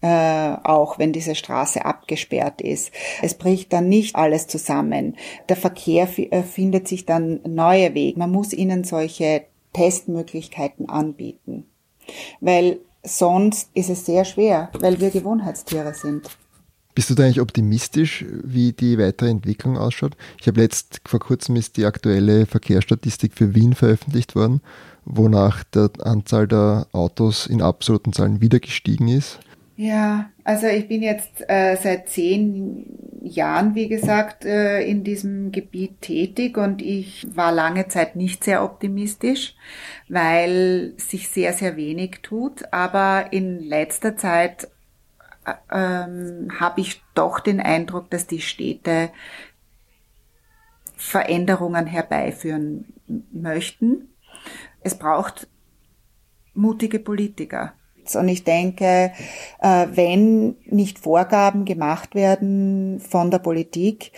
äh, 0.05 0.59
auch 0.65 0.99
wenn 0.99 1.15
diese 1.15 1.35
Straße 1.35 1.83
abgesperrt 1.83 2.61
ist. 2.61 2.93
Es 3.23 3.33
bricht 3.33 3.73
dann 3.73 3.89
nicht 3.89 4.17
alles 4.17 4.47
zusammen. 4.47 5.17
Der 5.49 5.57
Verkehr 5.57 6.07
äh, 6.19 6.43
findet 6.43 6.89
sich 6.89 7.07
dann 7.07 7.41
neue 7.47 7.95
Wege. 7.95 8.19
Man 8.19 8.31
muss 8.31 8.53
ihnen 8.53 8.85
solche 8.85 9.47
Testmöglichkeiten 9.73 10.91
anbieten, 10.91 11.65
weil 12.41 12.81
sonst 13.03 13.71
ist 13.73 13.89
es 13.89 14.05
sehr 14.05 14.27
schwer, 14.27 14.71
weil 14.79 15.01
wir 15.01 15.11
Gewohnheitstiere 15.11 15.95
sind. 15.95 16.29
Bist 16.95 17.11
du 17.11 17.15
da 17.15 17.25
eigentlich 17.25 17.41
optimistisch, 17.41 18.25
wie 18.45 18.73
die 18.73 18.99
weitere 18.99 19.29
Entwicklung 19.29 19.77
ausschaut? 19.77 20.17
Ich 20.41 20.47
habe 20.47 20.61
letzt 20.61 21.01
vor 21.05 21.19
kurzem 21.19 21.57
ist 21.57 21.77
die 21.77 21.87
aktuelle 21.87 22.47
Verkehrsstatistik 22.47 23.33
für 23.35 23.55
Wien 23.55 23.75
veröffentlicht 23.75 24.37
worden, 24.37 24.61
wonach 25.05 25.65
der 25.65 25.91
Anzahl 26.01 26.47
der 26.47 26.87
Autos 26.93 27.49
in 27.49 27.63
absoluten 27.63 28.13
Zahlen 28.13 28.41
wieder 28.41 28.61
gestiegen 28.61 29.09
ist. 29.09 29.41
Ja, 29.77 30.31
also 30.45 30.69
ich 30.69 30.87
bin 30.87 31.03
jetzt 31.03 31.43
äh, 31.49 31.77
seit 31.77 32.09
zehn 32.09 32.87
Jahren, 33.23 33.75
wie 33.75 33.89
gesagt, 33.89 34.45
äh, 34.45 34.83
in 34.85 35.03
diesem 35.03 35.51
Gebiet 35.51 36.01
tätig 36.01 36.57
und 36.57 36.81
ich 36.81 37.27
war 37.35 37.51
lange 37.51 37.89
Zeit 37.89 38.15
nicht 38.15 38.45
sehr 38.45 38.63
optimistisch, 38.63 39.57
weil 40.09 40.93
sich 40.97 41.29
sehr, 41.29 41.55
sehr 41.55 41.77
wenig 41.77 42.21
tut. 42.23 42.73
Aber 42.73 43.33
in 43.33 43.59
letzter 43.59 44.17
Zeit 44.17 44.69
ähm, 45.71 46.49
habe 46.59 46.81
ich 46.81 47.03
doch 47.15 47.41
den 47.41 47.61
Eindruck, 47.61 48.11
dass 48.11 48.27
die 48.27 48.41
Städte 48.41 49.11
Veränderungen 50.97 51.87
herbeiführen 51.87 52.95
möchten. 53.33 54.15
Es 54.81 54.97
braucht 54.99 55.49
mutige 56.55 56.99
Politiker 56.99 57.75
und 58.15 58.29
ich 58.29 58.45
denke, 58.45 59.13
äh, 59.61 59.87
wenn 59.91 60.57
nicht 60.67 60.99
Vorgaben 60.99 61.65
gemacht 61.65 62.15
werden 62.15 63.01
von 63.01 63.31
der 63.31 63.39
Politik, 63.39 64.13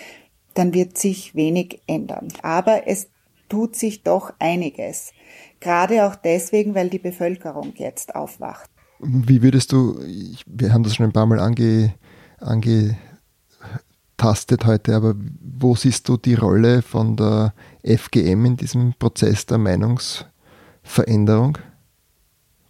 dann 0.55 0.75
wird 0.75 0.99
sich 0.99 1.35
wenig 1.35 1.81
ändern. 1.87 2.29
Aber 2.43 2.89
es 2.89 3.11
tut 3.49 3.77
sich 3.77 4.03
doch 4.03 4.33
einiges. 4.39 5.13
Gerade 5.61 6.07
auch 6.07 6.17
deswegen, 6.17 6.75
weil 6.75 6.91
die 6.91 6.99
Bevölkerung 6.99 7.75
jetzt 7.77 8.15
aufwacht. 8.15 8.71
Wie 8.99 9.43
würdest 9.43 9.73
du, 9.73 10.01
wir 10.47 10.73
haben 10.73 10.83
das 10.83 10.95
schon 10.95 11.05
ein 11.07 11.13
paar 11.13 11.27
Mal 11.27 11.41
ange, 11.41 11.95
angetastet 12.39 12.97
heute, 14.65 14.97
aber 14.97 15.15
wo 15.41 15.75
siehst 15.75 16.09
du 16.09 16.17
die 16.17 16.35
Rolle 16.35 16.81
von 16.83 17.17
der 17.17 17.53
FGM 17.85 18.47
in 18.47 18.57
diesem 18.57 18.95
Prozess 18.99 19.45
der 19.47 19.59
Meinungsveränderung? 19.59 21.59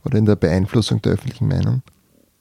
oder 0.07 0.19
in 0.19 0.25
der 0.25 0.37
Beeinflussung 0.37 1.03
der 1.03 1.13
öffentlichen 1.13 1.49
Meinung? 1.49 1.83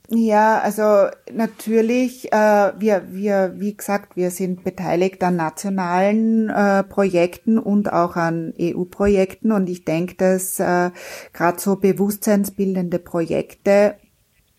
Ja, 0.09 0.59
also 0.59 1.07
natürlich, 1.33 2.31
äh, 2.31 2.73
wir, 2.77 3.03
wir, 3.09 3.55
wie 3.57 3.75
gesagt, 3.75 4.15
wir 4.15 4.29
sind 4.29 4.63
beteiligt 4.63 5.23
an 5.23 5.35
nationalen 5.35 6.49
äh, 6.49 6.83
Projekten 6.83 7.57
und 7.57 7.91
auch 7.91 8.15
an 8.15 8.53
EU-Projekten 8.59 9.51
und 9.51 9.67
ich 9.67 9.83
denke, 9.83 10.15
dass 10.15 10.59
äh, 10.59 10.91
gerade 11.33 11.59
so 11.59 11.77
bewusstseinsbildende 11.77 12.99
Projekte 12.99 13.95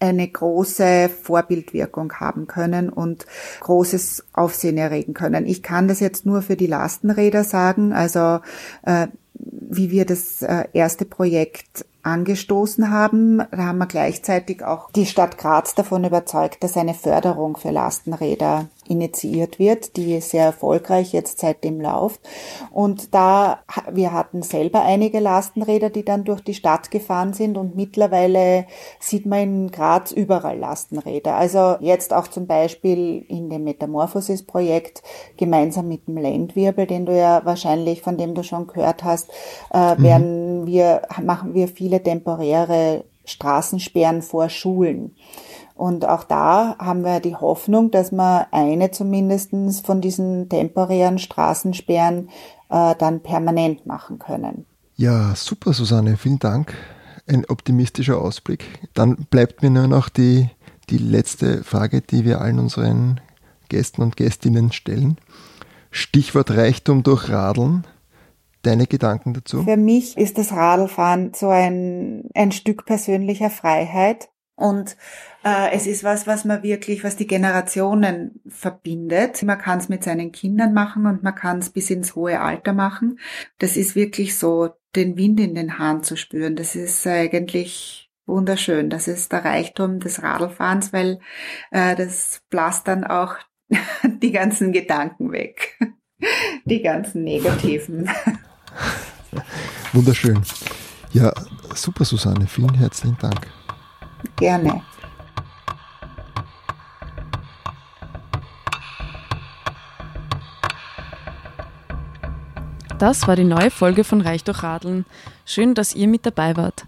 eine 0.00 0.28
große 0.28 1.08
Vorbildwirkung 1.08 2.12
haben 2.14 2.46
können 2.46 2.88
und 2.88 3.26
großes 3.60 4.26
Aufsehen 4.32 4.78
erregen 4.78 5.14
können. 5.14 5.46
Ich 5.46 5.62
kann 5.62 5.88
das 5.88 6.00
jetzt 6.00 6.26
nur 6.26 6.42
für 6.42 6.56
die 6.56 6.66
Lastenräder 6.66 7.44
sagen, 7.44 7.92
also 7.92 8.40
äh, 8.82 9.06
wie 9.34 9.90
wir 9.90 10.06
das 10.06 10.42
äh, 10.42 10.64
erste 10.72 11.04
Projekt 11.04 11.86
angestoßen 12.06 12.90
haben. 12.90 13.42
Da 13.50 13.64
haben 13.64 13.78
wir 13.78 13.86
gleichzeitig 13.86 14.64
auch 14.64 14.90
die 14.92 15.06
Stadt 15.06 15.38
Graz 15.38 15.74
davon 15.74 16.04
überzeugt, 16.04 16.62
dass 16.62 16.76
eine 16.76 16.94
Förderung 16.94 17.56
für 17.56 17.70
Lastenräder 17.70 18.66
initiiert 18.88 19.58
wird, 19.58 19.96
die 19.96 20.20
sehr 20.20 20.44
erfolgreich 20.44 21.12
jetzt 21.12 21.40
seitdem 21.40 21.80
läuft. 21.80 22.20
Und 22.70 23.14
da, 23.14 23.60
wir 23.92 24.12
hatten 24.12 24.42
selber 24.42 24.82
einige 24.82 25.20
Lastenräder, 25.20 25.90
die 25.90 26.04
dann 26.04 26.24
durch 26.24 26.40
die 26.40 26.54
Stadt 26.54 26.90
gefahren 26.90 27.32
sind 27.32 27.56
und 27.56 27.76
mittlerweile 27.76 28.66
sieht 29.00 29.26
man 29.26 29.40
in 29.40 29.70
Graz 29.70 30.12
überall 30.12 30.58
Lastenräder. 30.58 31.36
Also 31.36 31.76
jetzt 31.80 32.12
auch 32.12 32.28
zum 32.28 32.46
Beispiel 32.46 33.24
in 33.28 33.50
dem 33.50 33.64
Metamorphosis-Projekt 33.64 35.02
gemeinsam 35.36 35.88
mit 35.88 36.06
dem 36.08 36.18
Landwirbel, 36.18 36.86
den 36.86 37.06
du 37.06 37.16
ja 37.16 37.42
wahrscheinlich, 37.44 38.02
von 38.02 38.16
dem 38.16 38.34
du 38.34 38.42
schon 38.42 38.66
gehört 38.66 39.04
hast, 39.04 39.30
äh, 39.72 39.94
mhm. 39.94 40.02
werden 40.02 40.66
wir, 40.66 41.02
machen 41.22 41.54
wir 41.54 41.68
viele 41.68 42.02
temporäre 42.02 43.04
Straßensperren 43.24 44.22
vor 44.22 44.48
Schulen. 44.48 45.16
Und 45.76 46.08
auch 46.08 46.24
da 46.24 46.76
haben 46.78 47.04
wir 47.04 47.20
die 47.20 47.36
Hoffnung, 47.36 47.90
dass 47.90 48.10
wir 48.10 48.48
eine 48.50 48.90
zumindestens 48.90 49.80
von 49.80 50.00
diesen 50.00 50.48
temporären 50.48 51.18
Straßensperren 51.18 52.30
äh, 52.70 52.94
dann 52.98 53.20
permanent 53.20 53.84
machen 53.84 54.18
können. 54.18 54.64
Ja, 54.96 55.34
super, 55.36 55.74
Susanne, 55.74 56.16
vielen 56.16 56.38
Dank. 56.38 56.72
Ein 57.26 57.44
optimistischer 57.44 58.18
Ausblick. 58.18 58.64
Dann 58.94 59.26
bleibt 59.28 59.62
mir 59.62 59.68
nur 59.68 59.86
noch 59.86 60.08
die, 60.08 60.48
die 60.88 60.96
letzte 60.96 61.62
Frage, 61.62 62.00
die 62.00 62.24
wir 62.24 62.40
allen 62.40 62.58
unseren 62.58 63.20
Gästen 63.68 64.00
und 64.00 64.16
Gästinnen 64.16 64.72
stellen. 64.72 65.18
Stichwort 65.90 66.52
Reichtum 66.52 67.02
durch 67.02 67.28
Radeln. 67.28 67.86
Deine 68.62 68.86
Gedanken 68.86 69.34
dazu? 69.34 69.62
Für 69.62 69.76
mich 69.76 70.16
ist 70.16 70.38
das 70.38 70.52
Radlfahren 70.52 71.32
so 71.34 71.50
ein, 71.50 72.24
ein 72.34 72.50
Stück 72.52 72.86
persönlicher 72.86 73.50
Freiheit. 73.50 74.30
Und 74.56 74.96
äh, 75.44 75.70
es 75.72 75.86
ist 75.86 76.02
was, 76.02 76.26
was 76.26 76.44
man 76.46 76.62
wirklich, 76.62 77.04
was 77.04 77.16
die 77.16 77.26
Generationen 77.26 78.40
verbindet. 78.48 79.42
Man 79.42 79.58
kann 79.58 79.78
es 79.78 79.88
mit 79.88 80.02
seinen 80.02 80.32
Kindern 80.32 80.72
machen 80.72 81.06
und 81.06 81.22
man 81.22 81.34
kann 81.34 81.58
es 81.58 81.70
bis 81.70 81.90
ins 81.90 82.16
hohe 82.16 82.40
Alter 82.40 82.72
machen. 82.72 83.20
Das 83.58 83.76
ist 83.76 83.94
wirklich 83.94 84.36
so, 84.36 84.70
den 84.96 85.18
Wind 85.18 85.38
in 85.40 85.54
den 85.54 85.78
Haaren 85.78 86.02
zu 86.02 86.16
spüren. 86.16 86.56
Das 86.56 86.74
ist 86.74 87.06
eigentlich 87.06 88.10
wunderschön. 88.24 88.88
Das 88.88 89.08
ist 89.08 89.30
der 89.30 89.44
Reichtum 89.44 90.00
des 90.00 90.22
Radlfahrens, 90.22 90.92
weil 90.94 91.20
äh, 91.70 91.94
das 91.94 92.40
blasst 92.48 92.88
dann 92.88 93.04
auch 93.04 93.36
die 94.04 94.32
ganzen 94.32 94.72
Gedanken 94.72 95.32
weg. 95.32 95.78
Die 96.64 96.80
ganzen 96.80 97.24
negativen. 97.24 98.08
Wunderschön. 99.92 100.40
Ja, 101.12 101.30
super, 101.74 102.06
Susanne. 102.06 102.46
Vielen 102.46 102.72
herzlichen 102.72 103.18
Dank. 103.20 103.46
Gerne. 104.34 104.82
Das 112.98 113.28
war 113.28 113.36
die 113.36 113.44
neue 113.44 113.70
Folge 113.70 114.04
von 114.04 114.22
Reich 114.22 114.42
durch 114.42 114.62
Radeln. 114.62 115.04
Schön, 115.44 115.74
dass 115.74 115.94
ihr 115.94 116.08
mit 116.08 116.24
dabei 116.24 116.56
wart. 116.56 116.86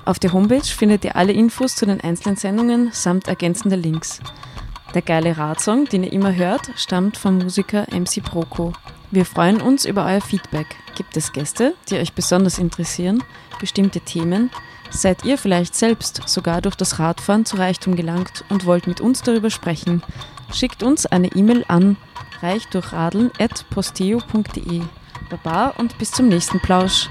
Auf 0.04 0.20
der 0.20 0.34
Homepage 0.34 0.66
findet 0.66 1.06
ihr 1.06 1.16
alle 1.16 1.32
Infos 1.32 1.78
zu 1.78 1.86
den 1.86 2.02
einzelnen 2.02 2.36
Sendungen 2.36 2.90
samt 2.92 3.30
ergänzender 3.30 3.78
Links. 3.78 4.20
Der 4.96 5.04
geile 5.04 5.38
Radsong, 5.38 5.86
den 5.86 6.04
ihr 6.06 6.14
immer 6.14 6.34
hört, 6.34 6.72
stammt 6.78 7.18
vom 7.18 7.38
Musiker 7.38 7.86
MC 7.92 8.24
Proco. 8.24 8.72
Wir 9.12 9.26
freuen 9.26 9.62
uns 9.62 9.84
über 9.84 10.06
euer 10.06 10.22
Feedback. 10.22 10.68
Gibt 10.96 11.18
es 11.18 11.34
Gäste, 11.34 11.74
die 11.90 11.98
euch 11.98 12.14
besonders 12.14 12.58
interessieren, 12.58 13.22
bestimmte 13.60 14.00
Themen? 14.00 14.52
Seid 14.92 15.26
ihr 15.26 15.38
vielleicht 15.38 15.76
selbst 15.76 16.22
sogar 16.28 16.62
durch 16.62 16.76
das 16.76 16.98
Radfahren 16.98 17.44
zu 17.44 17.58
Reichtum 17.58 17.98
gelangt 17.98 18.46
und 18.48 18.66
wollt 18.66 18.88
mit 18.88 19.02
uns 19.02 19.22
darüber 19.22 19.50
sprechen? 19.50 20.02
Schickt 20.54 20.82
uns 20.82 21.06
eine 21.06 21.28
E-Mail 21.28 21.66
an 21.68 21.98
reichdurchradeln.posteo.de. 22.42 24.82
Baba 25.30 25.74
und 25.78 25.98
bis 25.98 26.12
zum 26.12 26.30
nächsten 26.30 26.62
Plausch. 26.62 27.10